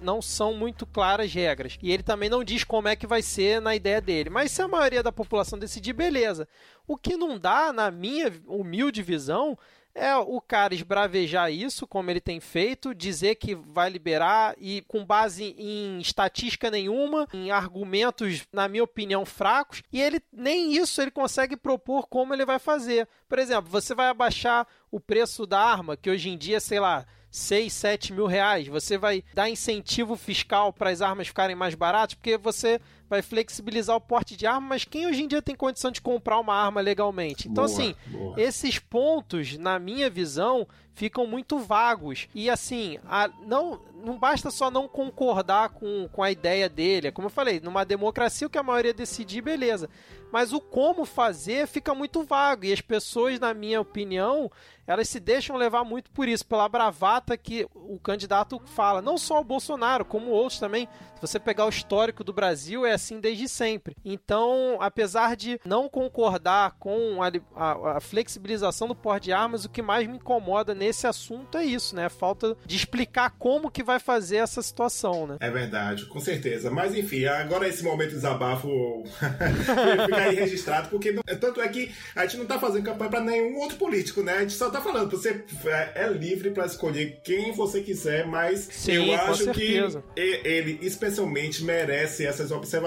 [0.00, 1.78] não são muito claras regras.
[1.82, 4.30] E ele também não diz como é que vai ser na ideia dele.
[4.30, 6.48] Mas se a maioria da população decidir, beleza.
[6.86, 9.58] O que não dá, na minha humilde visão,
[9.94, 15.04] é o cara esbravejar isso, como ele tem feito, dizer que vai liberar e com
[15.04, 21.10] base em estatística nenhuma, em argumentos, na minha opinião, fracos, e ele nem isso ele
[21.10, 23.08] consegue propor como ele vai fazer.
[23.28, 27.06] Por exemplo, você vai abaixar o preço da arma, que hoje em dia, sei lá,
[27.34, 28.68] 6, 7 mil reais.
[28.68, 32.80] Você vai dar incentivo fiscal para as armas ficarem mais baratas, porque você
[33.14, 36.38] vai flexibilizar o porte de arma, mas quem hoje em dia tem condição de comprar
[36.40, 37.48] uma arma legalmente?
[37.48, 38.40] Então, Boa, assim, boa.
[38.40, 42.28] esses pontos, na minha visão, ficam muito vagos.
[42.34, 47.08] E assim, a- não, não basta só não concordar com, com a ideia dele.
[47.08, 49.88] É Como eu falei, numa democracia o que a maioria decidir, beleza.
[50.32, 52.64] Mas o como fazer fica muito vago.
[52.64, 54.50] E as pessoas, na minha opinião,
[54.84, 59.00] elas se deixam levar muito por isso, pela bravata que o candidato fala.
[59.00, 60.88] Não só o Bolsonaro, como outros também.
[61.14, 63.96] Se você pegar o histórico do Brasil, é assim desde sempre.
[64.04, 69.68] Então, apesar de não concordar com a, a- a flexibilização do porte de armas, o
[69.68, 72.06] que mais me incomoda nesse assunto é isso, né?
[72.06, 75.36] A falta de explicar como que vai fazer essa situação, né?
[75.40, 76.70] É verdade, com certeza.
[76.70, 78.68] Mas enfim, agora esse momento de desabafo
[80.06, 83.20] fica aí registrado, porque não- tanto é que a gente não tá fazendo campanha pra
[83.20, 84.34] nenhum outro político, né?
[84.38, 88.60] A gente só tá falando, você é, é livre pra escolher quem você quiser, mas
[88.70, 90.04] Sim, eu acho que certeza.
[90.16, 92.83] ele especialmente merece essas observações.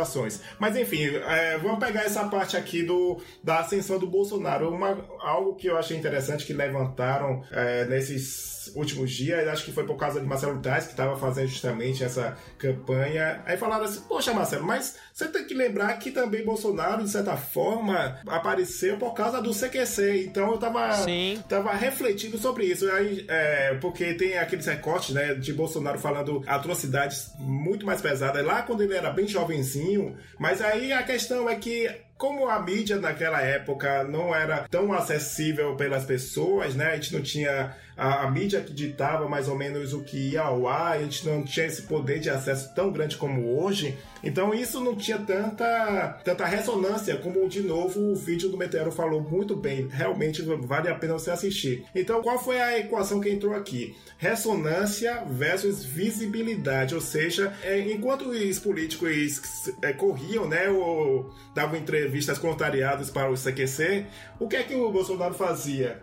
[0.60, 4.70] Mas enfim, é, vamos pegar essa parte aqui do, da ascensão do Bolsonaro.
[4.70, 9.86] Uma, algo que eu achei interessante que levantaram é, nesses últimos dias, acho que foi
[9.86, 13.42] por causa de Marcelo Tais, que estava fazendo justamente essa campanha.
[13.46, 17.36] Aí falaram assim: Poxa, Marcelo, mas você tem que lembrar que também Bolsonaro, de certa
[17.36, 20.26] forma, apareceu por causa do CQC.
[20.26, 21.44] Então eu tava, Sim.
[21.48, 22.90] tava refletindo sobre isso.
[22.92, 28.62] Aí, é, porque tem aqueles recortes né, de Bolsonaro falando atrocidades muito mais pesadas lá
[28.62, 30.18] quando ele era bem jovenzinho.
[30.40, 35.76] Mas aí a questão é que como a mídia naquela época não era tão acessível
[35.76, 36.88] pelas pessoas, né?
[36.88, 40.42] A gente não tinha a, a mídia que ditava mais ou menos o que ia
[40.42, 43.98] ao ar, a gente não tinha esse poder de acesso tão grande como hoje.
[44.24, 49.22] Então isso não tinha tanta, tanta ressonância como de novo o vídeo do Meteoro falou
[49.22, 49.88] muito bem.
[49.88, 51.86] Realmente vale a pena você assistir.
[51.94, 53.96] Então qual foi a equação que entrou aqui?
[54.18, 62.07] Ressonância versus visibilidade, ou seja, é, enquanto os políticos é, corriam, né, ou davam entrevistas
[62.40, 64.06] contrariadas para o CQC,
[64.40, 66.02] o que é que o Bolsonaro fazia?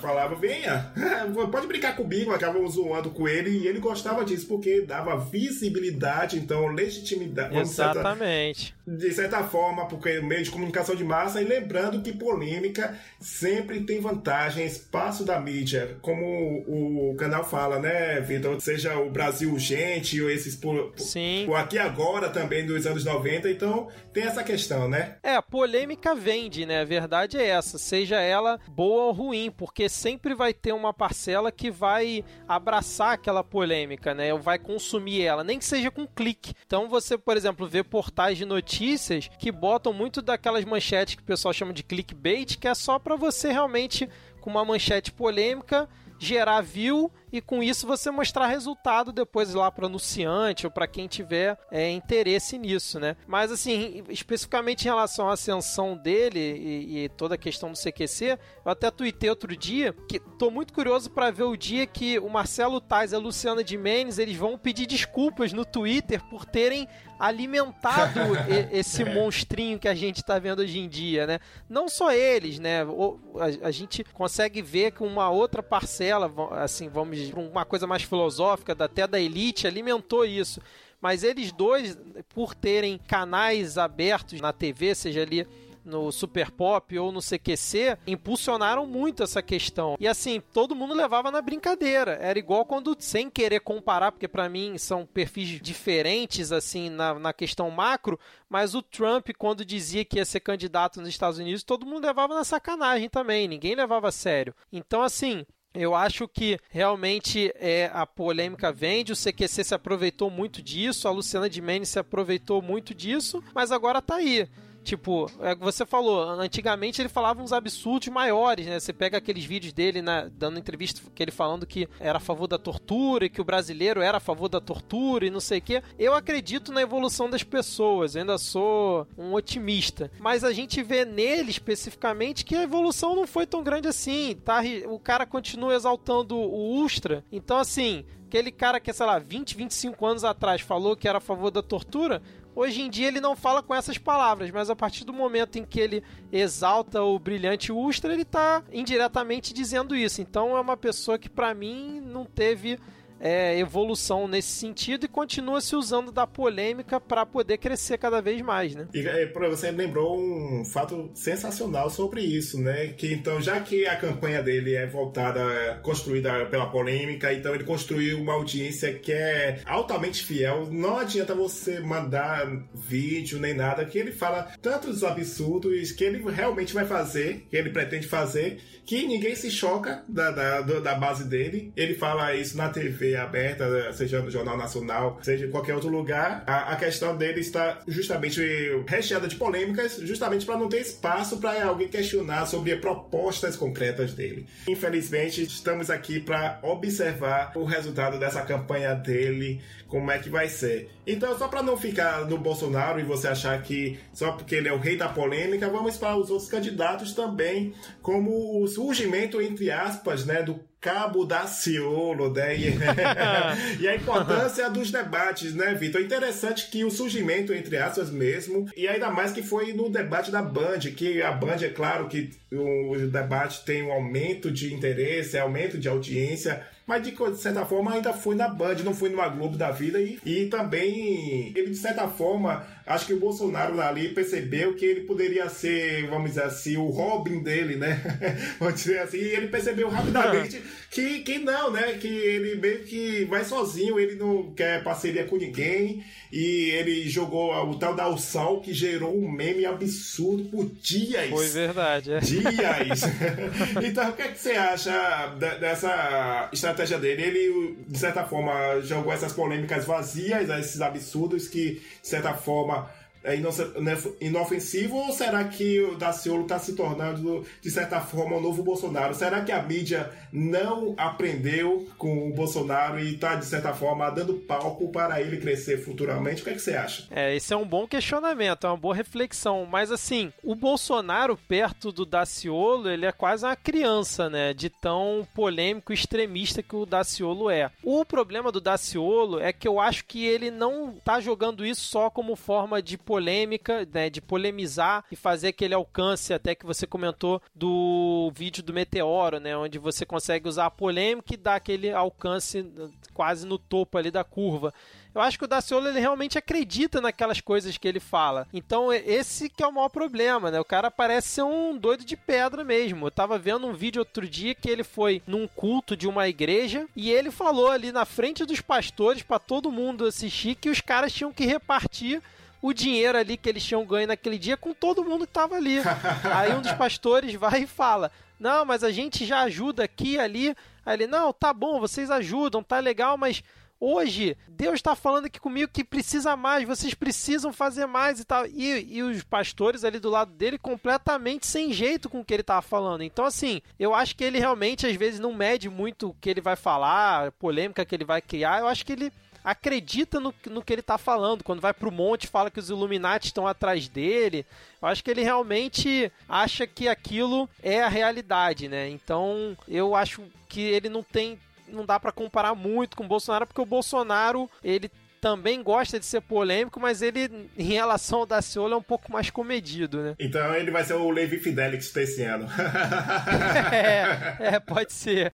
[0.00, 0.92] Falava, venha,
[1.50, 6.68] pode brincar comigo, acabavam zoando com ele e ele gostava disso porque dava visibilidade, então
[6.68, 7.52] legitimidade.
[7.52, 8.74] vamos dizer, Exatamente.
[8.86, 13.80] de certa forma, porque é meio de comunicação de massa, e lembrando que polêmica sempre
[13.80, 16.24] tem vantagem, espaço da mídia, como
[16.66, 18.60] o, o canal fala, né, Vitor?
[18.60, 21.46] Seja o Brasil Urgente, ou esses por, Sim.
[21.48, 25.16] o Aqui Agora também dos anos 90, então tem essa questão, né?
[25.22, 26.80] É, a polêmica vende, né?
[26.80, 31.50] A verdade é essa, seja ela boa ou ruim, porque sempre vai ter uma parcela
[31.50, 34.32] que vai abraçar aquela polêmica, né?
[34.32, 36.54] Ou vai consumir ela, nem que seja com clique.
[36.66, 41.26] Então você, por exemplo, vê portais de notícias que botam muito daquelas manchetes que o
[41.26, 44.08] pessoal chama de clickbait, que é só pra você realmente
[44.40, 45.88] com uma manchete polêmica
[46.18, 51.06] gerar view e com isso você mostrar resultado depois lá para anunciante ou para quem
[51.06, 53.16] tiver é, interesse nisso, né?
[53.26, 58.38] Mas assim, especificamente em relação à ascensão dele e, e toda a questão do CQC,
[58.64, 62.28] eu até tuitei outro dia que tô muito curioso para ver o dia que o
[62.28, 66.88] Marcelo Tais e a Luciana de Mendes eles vão pedir desculpas no Twitter por terem
[67.18, 68.20] alimentado
[68.70, 71.38] esse monstrinho que a gente tá vendo hoje em dia, né?
[71.68, 72.84] Não só eles, né?
[72.84, 78.02] O- A, a gente consegue ver que uma outra parcela, assim, vamos uma coisa mais
[78.02, 80.60] filosófica, até da elite, alimentou isso.
[81.00, 81.96] Mas eles dois,
[82.30, 85.46] por terem canais abertos na TV, seja ali
[85.86, 89.96] no Super Pop ou no CQC, impulsionaram muito essa questão.
[90.00, 92.18] E assim, todo mundo levava na brincadeira.
[92.20, 97.32] Era igual quando, sem querer comparar, porque para mim são perfis diferentes, assim, na, na
[97.32, 101.86] questão macro, mas o Trump, quando dizia que ia ser candidato nos Estados Unidos, todo
[101.86, 104.54] mundo levava na sacanagem também, ninguém levava a sério.
[104.72, 110.62] Então, assim, eu acho que realmente é, a polêmica vende, o CQC se aproveitou muito
[110.62, 114.48] disso, a Luciana de Mendes se aproveitou muito disso, mas agora tá aí.
[114.86, 118.78] Tipo, é, você falou, antigamente ele falava uns absurdos maiores, né?
[118.78, 122.46] Você pega aqueles vídeos dele né, dando entrevista que ele falando que era a favor
[122.46, 125.62] da tortura e que o brasileiro era a favor da tortura e não sei o
[125.62, 125.82] quê.
[125.98, 130.08] Eu acredito na evolução das pessoas, eu ainda sou um otimista.
[130.20, 134.60] Mas a gente vê nele especificamente que a evolução não foi tão grande assim, tá?
[134.86, 137.24] O cara continua exaltando o Ustra.
[137.32, 141.20] Então, assim, aquele cara que, sei lá, 20, 25 anos atrás falou que era a
[141.20, 142.22] favor da tortura,
[142.56, 145.64] Hoje em dia ele não fala com essas palavras, mas a partir do momento em
[145.64, 150.22] que ele exalta o brilhante Ustra, ele está indiretamente dizendo isso.
[150.22, 152.78] Então é uma pessoa que para mim não teve
[153.20, 158.40] é, evolução nesse sentido e continua se usando da polêmica para poder crescer cada vez
[158.42, 158.86] mais, né?
[158.94, 162.88] E é, você lembrou um fato sensacional sobre isso, né?
[162.88, 168.20] Que então, já que a campanha dele é voltada, construída pela polêmica, então ele construiu
[168.20, 170.68] uma audiência que é altamente fiel.
[170.70, 176.74] Não adianta você mandar vídeo nem nada, que ele fala tantos absurdos que ele realmente
[176.74, 181.72] vai fazer, que ele pretende fazer, que ninguém se choca da, da, da base dele.
[181.76, 186.42] Ele fala isso na TV aberta, seja no Jornal Nacional, seja em qualquer outro lugar.
[186.46, 188.40] A, a questão dele está justamente
[188.86, 194.46] recheada de polêmicas, justamente para não ter espaço para alguém questionar sobre propostas concretas dele.
[194.66, 200.90] Infelizmente, estamos aqui para observar o resultado dessa campanha dele, como é que vai ser.
[201.06, 204.72] Então, só para não ficar no Bolsonaro e você achar que só porque ele é
[204.72, 210.24] o rei da polêmica, vamos para os outros candidatos também, como o surgimento, entre aspas,
[210.24, 212.56] né, do Cabo da Ciolo, né?
[213.80, 216.00] E, a importância dos debates, né, Vitor?
[216.00, 220.42] Interessante que o surgimento, entre aspas mesmo, e ainda mais que foi no debate da
[220.42, 225.78] Band, que a Band, é claro que o debate tem um aumento de interesse, aumento
[225.78, 229.70] de audiência, mas de certa forma ainda foi na Band, não foi numa Globo da
[229.70, 234.84] vida e, e também ele de certa forma acho que o Bolsonaro ali percebeu que
[234.84, 238.00] ele poderia ser, vamos dizer assim, o Robin dele, né?
[238.60, 240.62] vamos dizer assim, e ele percebeu rapidamente
[240.96, 241.92] que, que não, né?
[242.00, 247.52] Que ele meio que vai sozinho, ele não quer parceria com ninguém e ele jogou
[247.68, 251.28] o tal da Alçal que gerou um meme absurdo por dias.
[251.28, 252.20] Foi verdade, é.
[252.20, 253.02] Dias.
[253.84, 255.26] então, o que, é que você acha
[255.60, 257.22] dessa estratégia dele?
[257.22, 262.90] Ele, de certa forma, jogou essas polêmicas vazias, esses absurdos que, de certa forma,
[263.26, 268.40] é né, inofensivo ou será que o Daciolo está se tornando, de certa forma, o
[268.40, 269.14] novo Bolsonaro?
[269.14, 274.34] Será que a mídia não aprendeu com o Bolsonaro e está, de certa forma, dando
[274.34, 276.40] palco para ele crescer futuramente?
[276.40, 277.08] O que, é que você acha?
[277.10, 279.66] É, esse é um bom questionamento, é uma boa reflexão.
[279.66, 284.54] Mas, assim, o Bolsonaro, perto do Daciolo, ele é quase uma criança, né?
[284.54, 287.72] De tão polêmico e extremista que o Daciolo é.
[287.82, 292.08] O problema do Daciolo é que eu acho que ele não está jogando isso só
[292.08, 296.86] como forma de polêmica polêmica, né, de polemizar e fazer aquele alcance até que você
[296.86, 301.90] comentou do vídeo do Meteoro, né, onde você consegue usar a polêmica e dar aquele
[301.90, 302.66] alcance
[303.14, 304.74] quase no topo ali da curva.
[305.14, 308.46] Eu acho que o Daciolo ele realmente acredita naquelas coisas que ele fala.
[308.52, 310.60] Então esse que é o maior problema, né?
[310.60, 313.06] O cara parece ser um doido de pedra mesmo.
[313.06, 316.86] Eu tava vendo um vídeo outro dia que ele foi num culto de uma igreja
[316.94, 321.14] e ele falou ali na frente dos pastores para todo mundo assistir que os caras
[321.14, 322.22] tinham que repartir
[322.66, 325.78] o dinheiro ali que eles tinham ganho naquele dia com todo mundo que tava ali.
[326.34, 328.10] Aí um dos pastores vai e fala:
[328.40, 330.54] Não, mas a gente já ajuda aqui ali.
[330.84, 333.42] Aí ele: Não, tá bom, vocês ajudam, tá legal, mas
[333.78, 338.46] hoje Deus está falando aqui comigo que precisa mais, vocês precisam fazer mais e tal.
[338.48, 342.40] E, e os pastores ali do lado dele completamente sem jeito com o que ele
[342.40, 343.02] estava falando.
[343.02, 346.40] Então, assim, eu acho que ele realmente às vezes não mede muito o que ele
[346.40, 348.58] vai falar, a polêmica que ele vai criar.
[348.58, 349.12] Eu acho que ele
[349.46, 351.44] acredita no, no que ele está falando.
[351.44, 354.44] Quando vai pro monte, fala que os Illuminati estão atrás dele.
[354.82, 358.88] Eu acho que ele realmente acha que aquilo é a realidade, né?
[358.88, 361.38] Então, eu acho que ele não tem
[361.68, 364.88] não dá para comparar muito com o Bolsonaro, porque o Bolsonaro, ele
[365.20, 369.30] também gosta de ser polêmico, mas ele, em relação ao Daciolo, é um pouco mais
[369.30, 370.14] comedido, né?
[370.20, 372.46] Então ele vai ser o Levi Fidelix desse ano.
[373.72, 375.32] é, é, pode ser.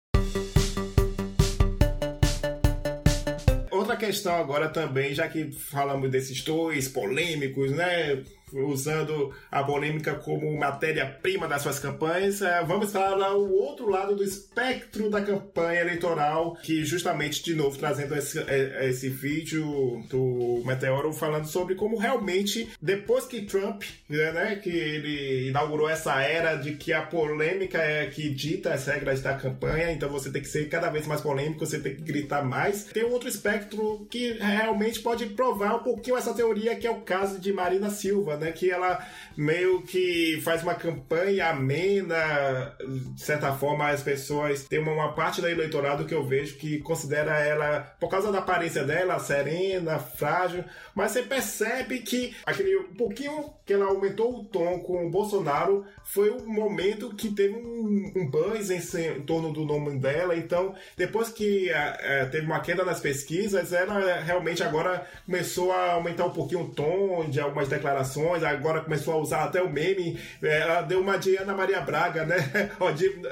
[3.87, 8.23] Outra questão agora também, já que falamos desses dois polêmicos, né?
[8.53, 14.23] Usando a polêmica como matéria-prima das suas campanhas, é, vamos para o outro lado do
[14.23, 21.13] espectro da campanha eleitoral, que justamente, de novo, trazendo esse, é, esse vídeo do Meteoro
[21.13, 26.93] falando sobre como realmente, depois que Trump, né, que ele inaugurou essa era de que
[26.93, 30.89] a polêmica é que dita as regras da campanha, então você tem que ser cada
[30.89, 32.85] vez mais polêmico, você tem que gritar mais.
[32.85, 37.01] Tem um outro espectro que realmente pode provar um pouquinho essa teoria, que é o
[37.01, 38.53] caso de Marina Silva, né?
[38.53, 39.05] Que ela
[39.37, 42.77] meio que faz uma campanha amena,
[43.15, 46.79] de certa forma as pessoas tem uma, uma parte do eleitorado que eu vejo que
[46.81, 50.65] considera ela, por causa da aparência dela, serena, frágil,
[50.95, 56.31] mas você percebe que aquele pouquinho que ela aumentou o tom com o Bolsonaro foi
[56.31, 60.37] o momento que teve um, um buzz em, em, torno do nome dela.
[60.37, 65.93] Então, depois que a, a, teve uma queda nas pesquisas, ela realmente agora começou a
[65.93, 69.71] aumentar um pouquinho o tom de algumas declarações expressões, agora começou a usar até o
[69.71, 70.19] meme.
[70.43, 72.71] É, ela deu uma de Ana Maria Braga, né?
[72.81, 73.07] Ó, de,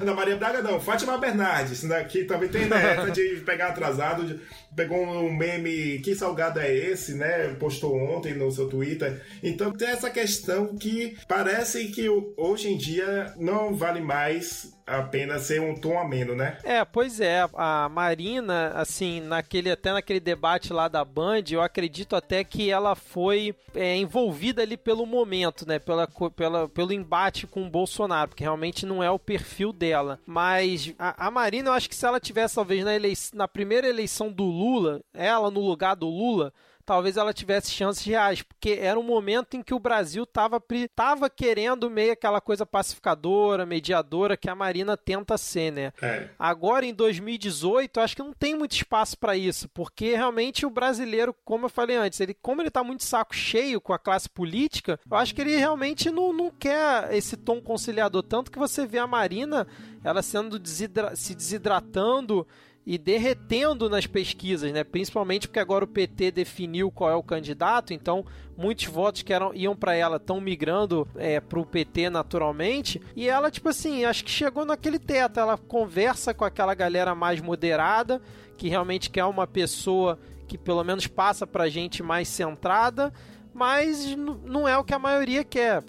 [0.00, 2.04] Ana Maria Braga não, Fátima Bernardes, né?
[2.04, 4.24] que também tem né, essa de pegar atrasado.
[4.24, 4.40] De,
[4.74, 7.54] pegou um meme, que salgado é esse, né?
[7.54, 9.20] Postou ontem no seu Twitter.
[9.42, 15.60] Então tem essa questão que parece que hoje em dia não vale mais apenas ser
[15.60, 16.58] um tom ameno, né?
[16.64, 17.48] É, pois é.
[17.54, 22.94] A Marina, assim, naquele até naquele debate lá da Band, eu acredito até que ela
[22.94, 25.78] foi é, envolvida ali pelo momento, né?
[25.78, 30.18] Pela, pela, pelo embate com o Bolsonaro, porque realmente não é o perfil dela.
[30.26, 33.88] Mas a, a Marina, eu acho que se ela tivesse, talvez, na, eleição, na primeira
[33.88, 36.52] eleição do Lula, ela no lugar do Lula,
[36.90, 40.60] talvez ela tivesse chances reais, porque era um momento em que o Brasil estava
[40.92, 45.92] tava querendo meio aquela coisa pacificadora, mediadora que a Marina tenta ser, né?
[46.02, 46.28] É.
[46.36, 51.32] Agora em 2018, acho que não tem muito espaço para isso, porque realmente o brasileiro,
[51.44, 54.98] como eu falei antes, ele como ele tá muito saco cheio com a classe política,
[55.08, 58.98] eu acho que ele realmente não, não quer esse tom conciliador, tanto que você vê
[58.98, 59.64] a Marina
[60.02, 62.46] ela sendo desidra se desidratando
[62.90, 64.82] e derretendo nas pesquisas, né?
[64.82, 68.26] Principalmente porque agora o PT definiu qual é o candidato, então
[68.58, 73.00] muitos votos que eram, iam para ela estão migrando é, o PT naturalmente.
[73.14, 75.38] E ela, tipo assim, acho que chegou naquele teto.
[75.38, 78.20] Ela conversa com aquela galera mais moderada,
[78.56, 80.18] que realmente quer uma pessoa
[80.48, 83.12] que pelo menos passa para gente mais centrada
[83.60, 85.84] mas não é o que a maioria quer, é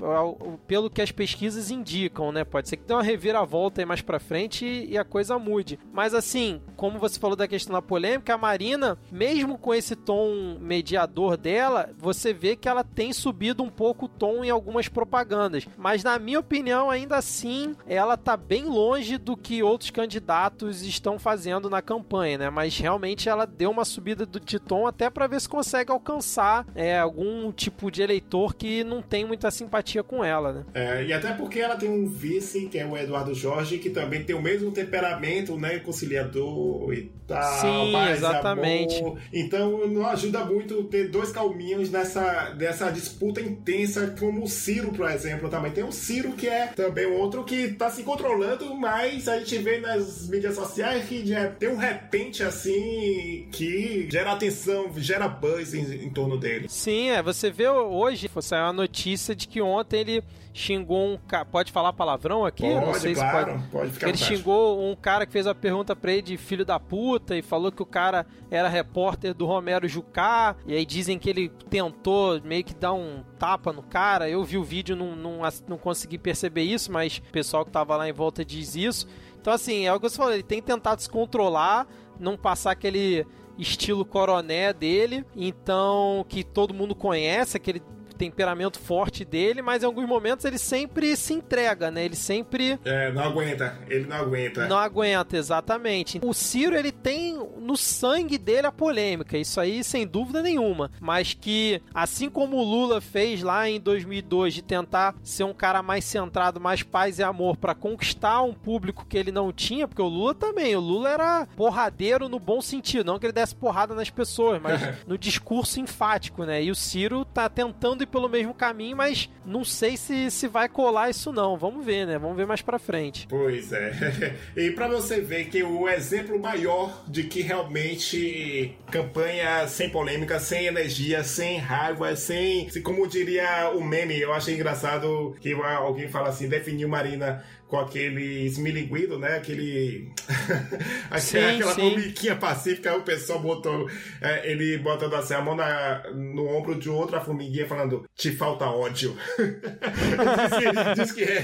[0.67, 2.43] pelo que as pesquisas indicam, né?
[2.43, 5.79] Pode ser que dê uma reviravolta aí mais pra frente e a coisa mude.
[5.93, 10.57] Mas assim, como você falou da questão da polêmica, a Marina, mesmo com esse tom
[10.59, 15.65] mediador dela, você vê que ela tem subido um pouco o tom em algumas propagandas.
[15.77, 21.17] Mas na minha opinião, ainda assim, ela tá bem longe do que outros candidatos estão
[21.17, 22.49] fazendo na campanha, né?
[22.49, 26.99] Mas realmente ela deu uma subida de tom até para ver se consegue alcançar é,
[26.99, 30.65] algum tipo de eleitor que não tem muita simpatia com ela, né?
[30.73, 34.23] É, e até porque ela tem um vice, que é o Eduardo Jorge, que também
[34.23, 35.79] tem o mesmo temperamento, né?
[35.79, 37.61] Conciliador e tal.
[37.61, 38.99] Sim, exatamente.
[38.99, 39.19] Amor.
[39.31, 45.09] Então não ajuda muito ter dois calminhos nessa, nessa disputa intensa, como o Ciro, por
[45.09, 45.71] exemplo, também.
[45.71, 49.79] Tem o Ciro, que é também outro que tá se controlando, mas a gente vê
[49.79, 56.05] nas mídias sociais que já tem um repente assim que gera atenção, gera buzz em,
[56.05, 56.67] em torno dele.
[56.69, 60.23] Sim, é, você você vê hoje, saiu a notícia de que ontem ele
[60.53, 61.43] xingou um cara.
[61.43, 62.61] Pode falar palavrão aqui?
[62.61, 63.69] Pode, não sei claro, se pode.
[63.71, 66.79] pode ficar ele xingou um cara que fez a pergunta pra ele de filho da
[66.79, 70.55] puta e falou que o cara era repórter do Romero Jucá.
[70.67, 74.29] E aí dizem que ele tentou meio que dar um tapa no cara.
[74.29, 77.97] Eu vi o vídeo, não, não, não consegui perceber isso, mas o pessoal que tava
[77.97, 79.07] lá em volta diz isso.
[79.39, 81.87] Então, assim, é o que você falou, ele tem tentado se controlar,
[82.19, 83.25] não passar aquele
[83.57, 87.81] estilo coroné dele, então que todo mundo conhece, aquele
[88.21, 92.05] temperamento forte dele, mas em alguns momentos ele sempre se entrega, né?
[92.05, 92.79] Ele sempre.
[92.85, 93.79] É, não aguenta.
[93.89, 94.67] Ele não aguenta.
[94.67, 96.19] Não aguenta, exatamente.
[96.21, 100.91] O Ciro, ele tem no sangue dele a polêmica, isso aí sem dúvida nenhuma.
[100.99, 105.81] Mas que, assim como o Lula fez lá em 2002 de tentar ser um cara
[105.81, 110.01] mais centrado, mais paz e amor para conquistar um público que ele não tinha, porque
[110.01, 113.95] o Lula também, o Lula era porradeiro no bom sentido, não que ele desse porrada
[113.95, 116.63] nas pessoas, mas no discurso enfático, né?
[116.63, 120.67] E o Ciro tá tentando ir pelo mesmo caminho, mas não sei se, se vai
[120.69, 121.57] colar isso não.
[121.57, 122.19] Vamos ver, né?
[122.19, 123.25] Vamos ver mais pra frente.
[123.27, 124.35] Pois é.
[124.55, 130.65] e para você ver que o exemplo maior de que realmente campanha sem polêmica, sem
[130.67, 132.69] energia, sem raiva, sem.
[132.83, 138.45] Como diria o meme, eu achei engraçado que alguém fala assim: definiu Marina com aquele
[138.45, 139.37] esmilinguido, né?
[139.37, 140.11] Aquele.
[141.19, 141.89] sim, aquela sim.
[141.89, 143.89] formiguinha pacífica, o pessoal botou.
[144.21, 148.65] É, ele botando assim a mão na, no ombro de outra formiguinha, falando: te falta
[148.65, 149.15] ódio.
[149.39, 151.39] diz, que, diz que é.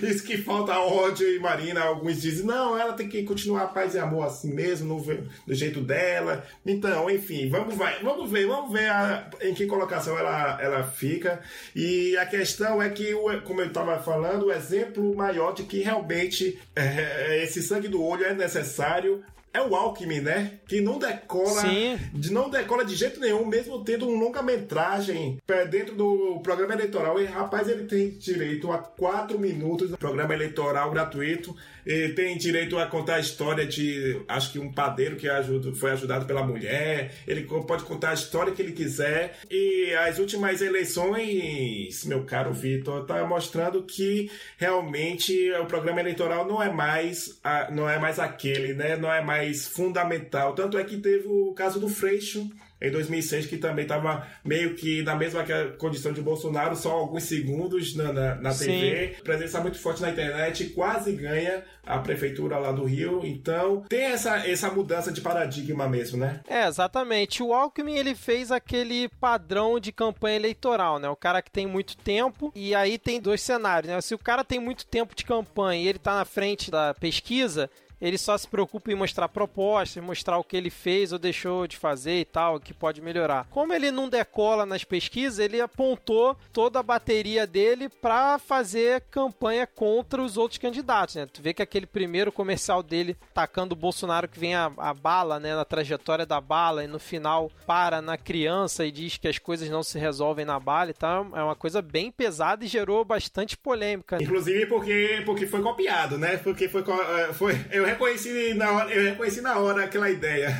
[0.00, 3.98] Diz que falta ódio e Marina, alguns dizem: não, ela tem que continuar paz e
[3.98, 5.04] amor assim mesmo, no,
[5.46, 6.46] do jeito dela.
[6.64, 11.42] Então, enfim, vamos, vai, vamos ver, vamos ver a, em que colocação ela, ela fica.
[11.76, 13.12] E a questão é que,
[13.44, 18.02] como eu estava falando, o exemplo maior maior de que realmente é, esse sangue do
[18.02, 20.58] olho é necessário é o Alckmin, né?
[20.66, 21.98] Que não decola, Sim.
[22.12, 25.38] de, não decola de jeito nenhum, mesmo tendo um longa-metragem
[25.70, 27.20] dentro do programa eleitoral.
[27.20, 31.54] E rapaz, ele tem direito a quatro minutos do programa eleitoral gratuito.
[31.84, 35.90] Ele tem direito a contar a história de, acho que um padeiro que ajuda, foi
[35.90, 37.12] ajudado pela mulher.
[37.26, 39.38] Ele pode contar a história que ele quiser.
[39.50, 46.62] E as últimas eleições, meu caro Vitor, tá mostrando que realmente o programa eleitoral não
[46.62, 47.40] é mais,
[47.72, 48.96] não é mais aquele, né?
[48.96, 50.54] Não é mais fundamental.
[50.54, 52.48] Tanto é que teve o caso do Freixo
[52.82, 55.44] em 2006, que também estava meio que na mesma
[55.78, 60.66] condição de Bolsonaro, só alguns segundos na, na, na TV, presença muito forte na internet,
[60.70, 63.20] quase ganha a prefeitura lá do Rio.
[63.24, 66.40] Então, tem essa, essa mudança de paradigma mesmo, né?
[66.48, 67.42] É, exatamente.
[67.42, 71.08] O Alckmin, ele fez aquele padrão de campanha eleitoral, né?
[71.08, 74.00] O cara que tem muito tempo, e aí tem dois cenários, né?
[74.00, 77.70] Se o cara tem muito tempo de campanha e ele tá na frente da pesquisa,
[78.02, 81.76] ele só se preocupa em mostrar propostas, mostrar o que ele fez ou deixou de
[81.76, 83.46] fazer e tal, que pode melhorar.
[83.48, 89.68] Como ele não decola nas pesquisas, ele apontou toda a bateria dele para fazer campanha
[89.68, 91.26] contra os outros candidatos, né?
[91.26, 95.38] Tu vê que aquele primeiro comercial dele tacando o Bolsonaro que vem a, a bala,
[95.38, 99.38] né, na trajetória da bala e no final para na criança e diz que as
[99.38, 103.04] coisas não se resolvem na bala e tal, é uma coisa bem pesada e gerou
[103.04, 104.18] bastante polêmica.
[104.20, 106.36] Inclusive porque porque foi copiado, né?
[106.38, 110.50] Porque foi é, foi eu reconheci na hora, eu reconheci na hora aquela ideia.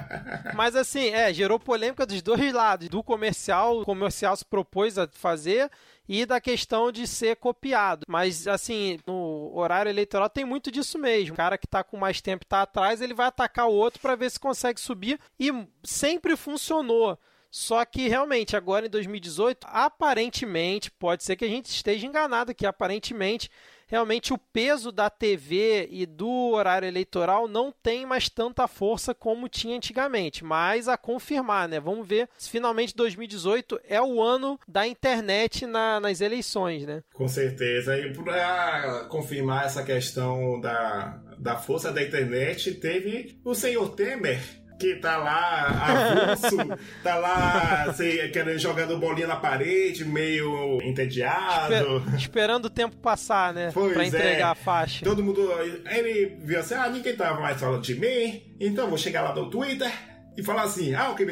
[0.54, 2.88] Mas assim, é, gerou polêmica dos dois lados.
[2.88, 5.70] Do comercial, o comercial se propôs a fazer
[6.08, 8.04] e da questão de ser copiado.
[8.08, 11.34] Mas, assim, no horário eleitoral tem muito disso mesmo.
[11.34, 14.16] O cara que está com mais tempo está atrás, ele vai atacar o outro para
[14.16, 15.50] ver se consegue subir e
[15.82, 17.18] sempre funcionou.
[17.50, 22.64] Só que realmente, agora em 2018, aparentemente, pode ser que a gente esteja enganado que
[22.64, 23.50] aparentemente
[23.92, 29.50] realmente o peso da TV e do horário eleitoral não tem mais tanta força como
[29.50, 31.78] tinha antigamente, mas a confirmar, né?
[31.78, 37.02] Vamos ver se finalmente 2018 é o ano da internet na, nas eleições, né?
[37.12, 37.98] Com certeza.
[37.98, 44.96] E para confirmar essa questão da, da força da internet, teve o senhor Temer que
[44.96, 46.56] tá lá avulso,
[47.04, 51.98] tá lá sei, querendo jogando bolinha na parede, meio entediado.
[51.98, 53.70] Esper, esperando o tempo passar, né?
[53.72, 54.50] Pois pra entregar é.
[54.50, 55.04] a faixa.
[55.04, 55.48] Todo mundo.
[55.88, 59.48] Ele viu assim: ah, ninguém tava mais falando de mim, então vou chegar lá no
[59.48, 59.90] Twitter
[60.36, 61.24] e falar assim: ah, o que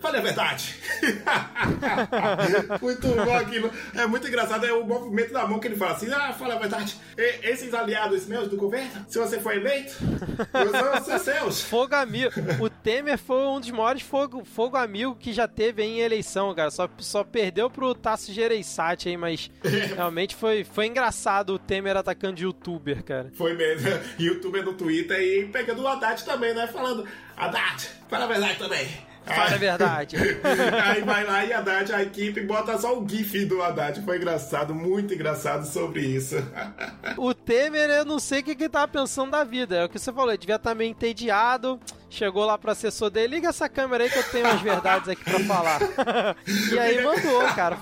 [0.00, 0.74] Fale a verdade.
[2.80, 3.70] muito bom aquilo.
[3.94, 4.64] É muito engraçado.
[4.64, 6.96] É o movimento da mão que ele fala assim: ah, fala a verdade.
[7.18, 9.94] E, esses aliados meus do governo, se você for eleito,
[11.04, 11.60] ser seus.
[11.70, 12.32] Fogo amigo.
[12.60, 16.70] O Temer foi um dos maiores fogo, fogo amigo que já teve em eleição, cara.
[16.70, 19.50] Só, só perdeu pro Tasso Gereissati aí, mas
[19.94, 23.30] realmente foi, foi engraçado o Temer atacando youtuber, cara.
[23.34, 23.88] Foi mesmo.
[24.18, 26.66] Youtuber no Twitter e pegando o Haddad também, né?
[26.66, 29.09] Falando: Haddad, fala a verdade também.
[29.24, 30.16] Fala a verdade.
[30.84, 34.02] Aí vai lá e Haddad, a equipe, bota só o GIF do Haddad.
[34.02, 36.36] Foi engraçado, muito engraçado sobre isso.
[37.16, 39.76] o Temer, eu não sei o que ele tava pensando da vida.
[39.76, 41.78] É o que você falou, ele devia estar meio entediado.
[42.08, 45.22] Chegou lá pro assessor dele, liga essa câmera aí que eu tenho umas verdades aqui
[45.22, 45.80] pra falar.
[46.72, 47.78] e aí mandou, cara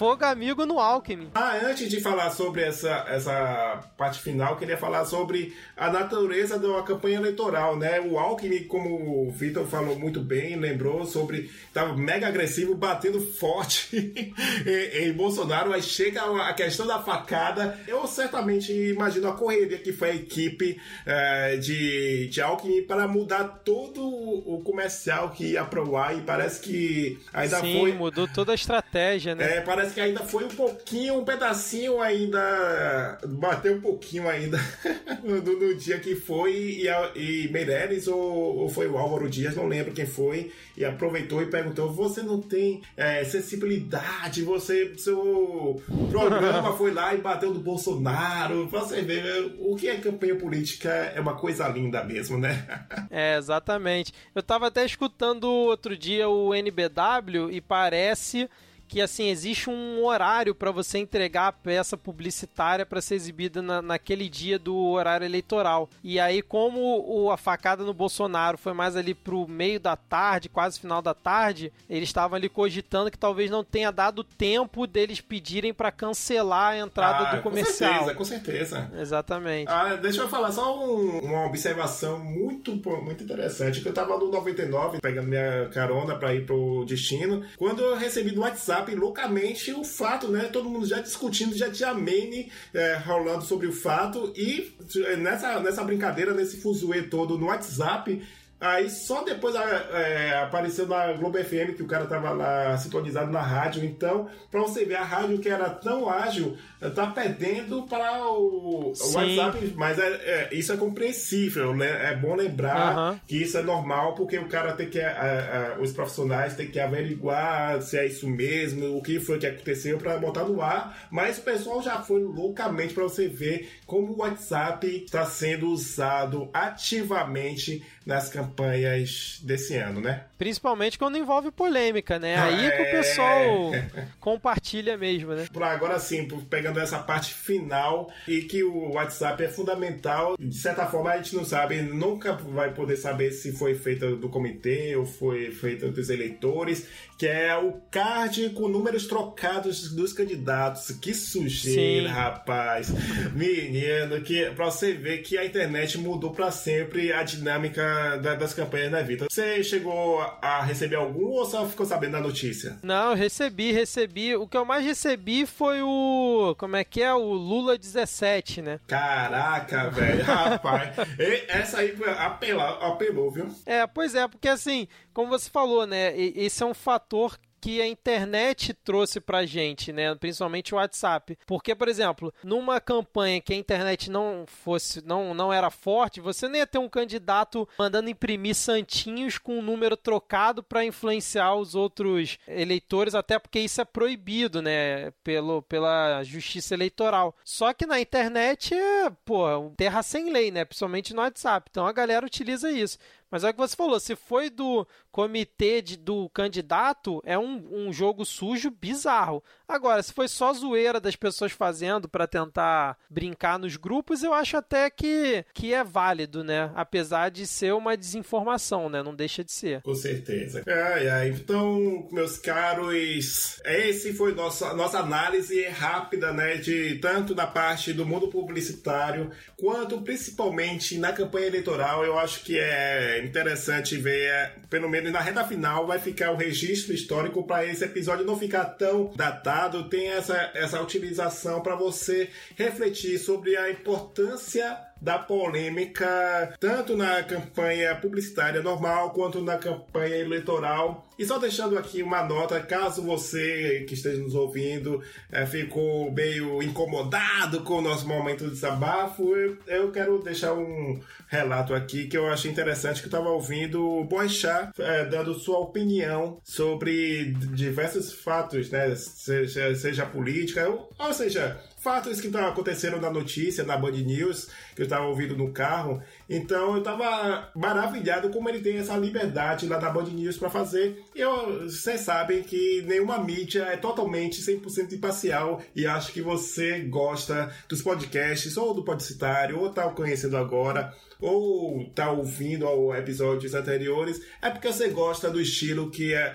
[0.00, 1.30] Fogo amigo no Alckmin.
[1.34, 6.82] Ah, antes de falar sobre essa, essa parte final, queria falar sobre a natureza da
[6.82, 8.00] campanha eleitoral, né?
[8.00, 11.50] O Alckmin, como o Vitor falou muito bem, lembrou sobre.
[11.68, 13.94] estava mega agressivo, batendo forte
[14.66, 17.78] em, em, Bolsonaro, aí chega a questão da facada.
[17.86, 23.60] Eu certamente imagino a correria que foi a equipe é, de, de Alckmin para mudar
[23.62, 27.92] todo o comercial que ia pro ar e parece que ainda Sim, foi.
[27.92, 29.58] mudou toda a estratégia, né?
[29.58, 33.18] É, parece parece que ainda foi um pouquinho, um pedacinho ainda.
[33.26, 34.58] Bateu um pouquinho ainda
[35.22, 39.56] no, no, dia que foi e, a, e Meirelles ou, ou, foi o Álvaro Dias,
[39.56, 44.42] não lembro quem foi, e aproveitou e perguntou: Você não tem é, sensibilidade?
[44.42, 48.66] Você, seu programa foi lá e bateu do Bolsonaro.
[48.68, 52.66] Você vê o que é campanha política é uma coisa linda mesmo, né?
[53.10, 54.12] é, exatamente.
[54.34, 58.48] Eu tava até escutando outro dia o NBW e parece
[58.90, 63.80] que assim existe um horário para você entregar a peça publicitária para ser exibida na,
[63.80, 65.88] naquele dia do horário eleitoral.
[66.02, 70.48] E aí, como o, a facada no Bolsonaro foi mais ali pro meio da tarde,
[70.48, 75.20] quase final da tarde, eles estavam ali cogitando que talvez não tenha dado tempo deles
[75.20, 77.90] pedirem para cancelar a entrada ah, do comercial.
[77.90, 78.90] Com certeza, com certeza.
[78.98, 79.70] Exatamente.
[79.70, 83.80] Ah, deixa eu falar só um, uma observação muito, muito interessante.
[83.80, 88.32] Que eu tava no 99 pegando minha carona para ir pro destino, quando eu recebi
[88.32, 90.44] do WhatsApp WhatsApp loucamente o fato, né?
[90.44, 94.72] Todo mundo já discutindo, já tinha meme é, rolando sobre o fato e
[95.18, 98.22] nessa, nessa brincadeira, nesse fuzuê todo no WhatsApp,
[98.60, 103.40] Aí só depois é, apareceu na Globo FM que o cara tava lá sintonizado na
[103.40, 103.82] rádio.
[103.82, 106.58] Então, para você ver, a rádio que era tão ágil
[106.94, 109.74] tá perdendo para o, o WhatsApp.
[109.76, 112.10] Mas é, é, isso é compreensível, né?
[112.10, 113.20] É bom lembrar uhum.
[113.26, 115.00] que isso é normal, porque o cara tem que.
[115.00, 119.46] A, a, os profissionais têm que averiguar se é isso mesmo, o que foi que
[119.46, 121.08] aconteceu para botar no ar.
[121.10, 126.50] Mas o pessoal já foi loucamente para você ver como o WhatsApp está sendo usado
[126.52, 130.24] ativamente nas campanhas desse ano, né?
[130.38, 132.36] Principalmente quando envolve polêmica, né?
[132.36, 132.90] Aí é que o É.
[132.90, 133.70] pessoal
[134.18, 135.46] compartilha mesmo, né?
[135.52, 140.36] Por agora sim, pegando essa parte final e que o WhatsApp é fundamental.
[140.38, 144.28] De certa forma, a gente não sabe, nunca vai poder saber se foi feita do
[144.28, 146.86] comitê ou foi feita dos eleitores,
[147.20, 150.90] que é o card com números trocados dos candidatos.
[151.02, 152.14] Que sujeira, Sim.
[152.14, 152.88] rapaz.
[153.34, 158.54] Menino, que pra você ver que a internet mudou pra sempre a dinâmica da- das
[158.54, 159.28] campanhas, né, Vitor?
[159.30, 162.78] Você chegou a receber algum ou só ficou sabendo da notícia?
[162.82, 164.34] Não, eu recebi, recebi.
[164.34, 166.54] O que eu mais recebi foi o.
[166.56, 167.12] Como é que é?
[167.12, 168.80] O Lula 17, né?
[168.86, 170.96] Caraca, velho, rapaz.
[171.20, 173.46] E- Essa aí apela- apelou, viu?
[173.66, 176.16] É, pois é, porque assim, como você falou, né?
[176.16, 180.14] Esse é um fator que a internet trouxe pra gente, né?
[180.14, 181.38] Principalmente o WhatsApp.
[181.46, 186.48] Porque, por exemplo, numa campanha que a internet não fosse, não, não era forte, você
[186.48, 191.74] nem ia ter um candidato mandando imprimir santinhos com um número trocado pra influenciar os
[191.74, 195.10] outros eleitores, até porque isso é proibido, né?
[195.22, 197.36] Pelo, pela justiça eleitoral.
[197.44, 200.64] Só que na internet é, pô, terra sem lei, né?
[200.64, 201.68] Principalmente no WhatsApp.
[201.70, 202.98] Então a galera utiliza isso.
[203.30, 207.86] Mas é o que você falou, se foi do comitê de- do candidato, é um,
[207.88, 209.42] um jogo sujo bizarro.
[209.66, 214.56] Agora, se foi só zoeira das pessoas fazendo pra tentar brincar nos grupos, eu acho
[214.56, 216.70] até que, que é válido, né?
[216.74, 219.02] Apesar de ser uma desinformação, né?
[219.02, 219.80] Não deixa de ser.
[219.82, 220.62] Com certeza.
[220.66, 221.28] Ai, ai.
[221.30, 226.56] Então, meus caros, esse foi nossa, nossa análise rápida, né?
[226.56, 232.04] De tanto da parte do mundo publicitário, quanto principalmente na campanha eleitoral.
[232.04, 236.36] Eu acho que é interessante ver, é, pelo menos na reta final, vai ficar o
[236.36, 239.88] registro histórico para esse episódio não ficar tão datado.
[239.88, 247.94] Tem essa, essa utilização para você refletir sobre a importância da polêmica, tanto na campanha
[247.96, 251.06] publicitária normal quanto na campanha eleitoral.
[251.18, 256.62] E só deixando aqui uma nota, caso você que esteja nos ouvindo eh, ficou meio
[256.62, 260.98] incomodado com o nosso momento de desabafo, eu, eu quero deixar um
[261.28, 265.58] relato aqui que eu achei interessante, que eu estava ouvindo o Boechat eh, dando sua
[265.58, 268.94] opinião sobre diversos fatos, né?
[268.96, 274.48] Seja, seja política, ou, ou seja, fatos que estão acontecendo na notícia, na Band News,
[274.74, 276.02] que eu estava ouvindo no carro.
[276.28, 281.02] Então eu estava maravilhado como ele tem essa liberdade lá da Band News para fazer.
[281.14, 281.24] E
[281.64, 287.82] vocês sabem que nenhuma mídia é totalmente 100% imparcial e acho que você gosta dos
[287.82, 294.72] podcasts ou do Podcitário ou tá conhecendo agora ou tá ouvindo episódios anteriores, é porque
[294.72, 296.34] você gosta do estilo que é,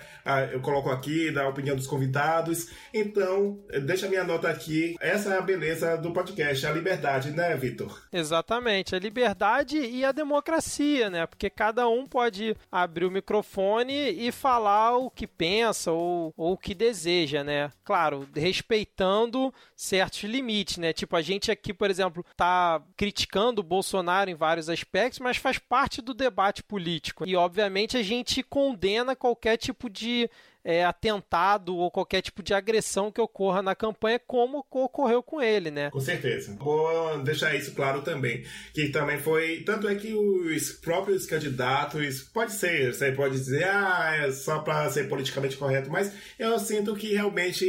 [0.52, 2.70] eu coloco aqui, da opinião dos convidados.
[2.94, 4.96] Então, deixa minha nota aqui.
[5.00, 8.02] Essa é a beleza do podcast, a liberdade, né, Vitor?
[8.12, 11.26] Exatamente, a liberdade e a democracia, né?
[11.26, 16.58] Porque cada um pode abrir o microfone e falar o que pensa ou, ou o
[16.58, 17.72] que deseja, né?
[17.84, 20.94] Claro, respeitando certos limites, né?
[20.94, 25.58] Tipo, a gente aqui, por exemplo, tá criticando o Bolsonaro em vários aspectos, mas faz
[25.58, 27.26] parte do debate político.
[27.28, 30.30] E, obviamente, a gente condena qualquer tipo de
[30.66, 35.70] é, atentado ou qualquer tipo de agressão que ocorra na campanha, como ocorreu com ele,
[35.70, 35.92] né?
[35.92, 36.56] Com certeza.
[36.58, 38.44] Vou deixar isso claro também.
[38.74, 39.62] Que também foi.
[39.64, 42.24] Tanto é que os próprios candidatos.
[42.34, 46.96] Pode ser, você pode dizer, ah, é só para ser politicamente correto, mas eu sinto
[46.96, 47.66] que realmente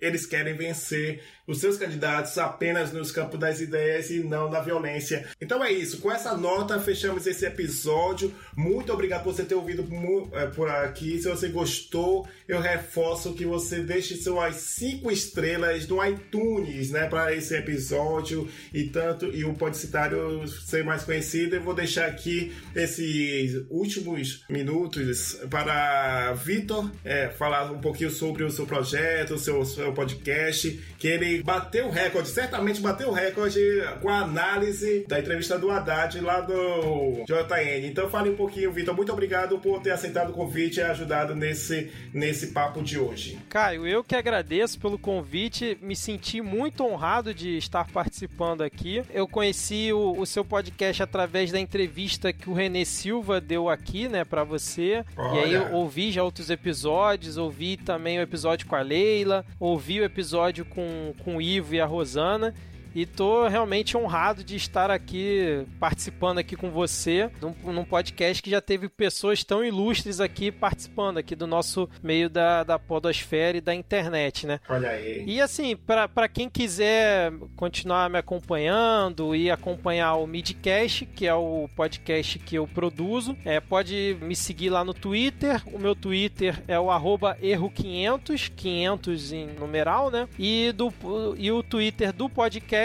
[0.00, 5.26] eles querem vencer os seus candidatos apenas nos campos das ideias e não na violência.
[5.40, 5.98] Então é isso.
[5.98, 8.32] Com essa nota, fechamos esse episódio.
[8.56, 9.86] Muito obrigado por você ter ouvido
[10.32, 11.18] eh, por aqui.
[11.18, 17.34] Se você gostou, eu reforço que você deixe suas cinco estrelas no iTunes, né, para
[17.34, 21.56] esse episódio e tanto e o Podcitário ser mais conhecido.
[21.56, 28.50] Eu vou deixar aqui esses últimos minutos para Vitor eh, falar um pouquinho sobre o
[28.50, 33.60] seu projeto, o seu, seu podcast, que ele bateu o recorde, certamente bateu o recorde
[34.00, 37.86] com a análise da entrevista do Haddad lá do JN.
[37.86, 38.94] Então fale um pouquinho, Vitor.
[38.94, 43.38] Muito obrigado por ter aceitado o convite e ajudado nesse, nesse papo de hoje.
[43.48, 49.02] Caio, eu que agradeço pelo convite, me senti muito honrado de estar participando aqui.
[49.12, 54.08] Eu conheci o, o seu podcast através da entrevista que o Renê Silva deu aqui,
[54.08, 55.04] né, pra você.
[55.34, 55.74] E aí eu Olha.
[55.74, 61.14] ouvi já outros episódios, ouvi também o episódio com a Leila, ouvi o episódio com,
[61.20, 62.54] com o Ivo e a Rosana.
[62.94, 68.50] E tô realmente honrado de estar aqui participando aqui com você num, num podcast que
[68.50, 73.60] já teve pessoas tão ilustres aqui participando aqui do nosso meio da, da podosfera e
[73.60, 74.60] da internet, né?
[74.68, 75.24] Olha aí.
[75.26, 81.68] E assim, para quem quiser continuar me acompanhando e acompanhar o Midcast, que é o
[81.76, 85.62] podcast que eu produzo, é, pode me seguir lá no Twitter.
[85.72, 90.28] O meu Twitter é o erro500, 500 em numeral, né?
[90.38, 90.92] E, do,
[91.36, 92.79] e o Twitter do podcast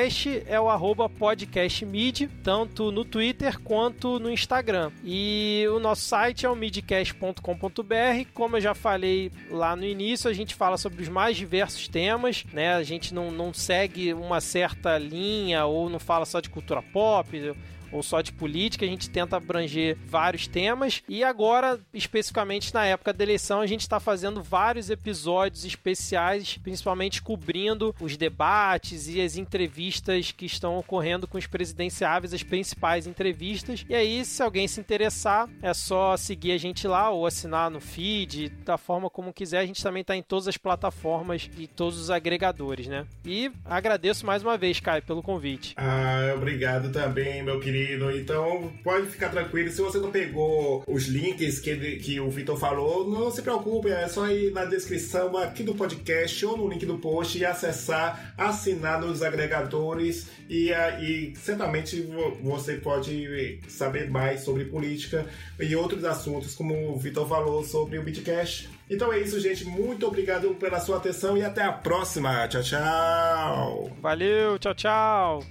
[0.47, 0.69] é o
[1.09, 4.91] podcastmid, tanto no Twitter quanto no Instagram.
[5.03, 8.29] E o nosso site é o midcast.com.br.
[8.33, 12.43] Como eu já falei lá no início, a gente fala sobre os mais diversos temas,
[12.51, 12.75] né?
[12.75, 17.55] A gente não, não segue uma certa linha ou não fala só de cultura pop
[17.95, 21.01] ou só de política, a gente tenta abranger vários temas.
[21.07, 27.21] E agora, especificamente na época da eleição, a gente está fazendo vários episódios especiais, principalmente
[27.21, 33.85] cobrindo os debates e as entrevistas que estão ocorrendo com os presidenciáveis, as principais entrevistas.
[33.87, 37.79] E aí, se alguém se interessar, é só seguir a gente lá ou assinar no
[37.79, 39.59] feed, da forma como quiser.
[39.59, 43.05] A gente também está em todas as plataformas e todos os agregadores, né?
[43.23, 45.73] E agradeço mais uma vez, Caio, pelo convite.
[45.77, 47.84] Ah, obrigado também, meu querido
[48.15, 49.69] Então pode ficar tranquilo.
[49.71, 53.89] Se você não pegou os links que, que o Vitor falou, não se preocupe.
[53.89, 58.33] É só ir na descrição aqui do podcast ou no link do post e acessar,
[58.37, 60.29] assinar nos agregadores.
[60.49, 62.01] E, e certamente
[62.41, 65.25] você pode saber mais sobre política
[65.59, 68.69] e outros assuntos, como o Vitor falou sobre o Bitcash.
[68.89, 69.65] Então é isso, gente.
[69.65, 72.47] Muito obrigado pela sua atenção e até a próxima.
[72.47, 73.91] Tchau, tchau.
[74.01, 75.45] Valeu, tchau, tchau.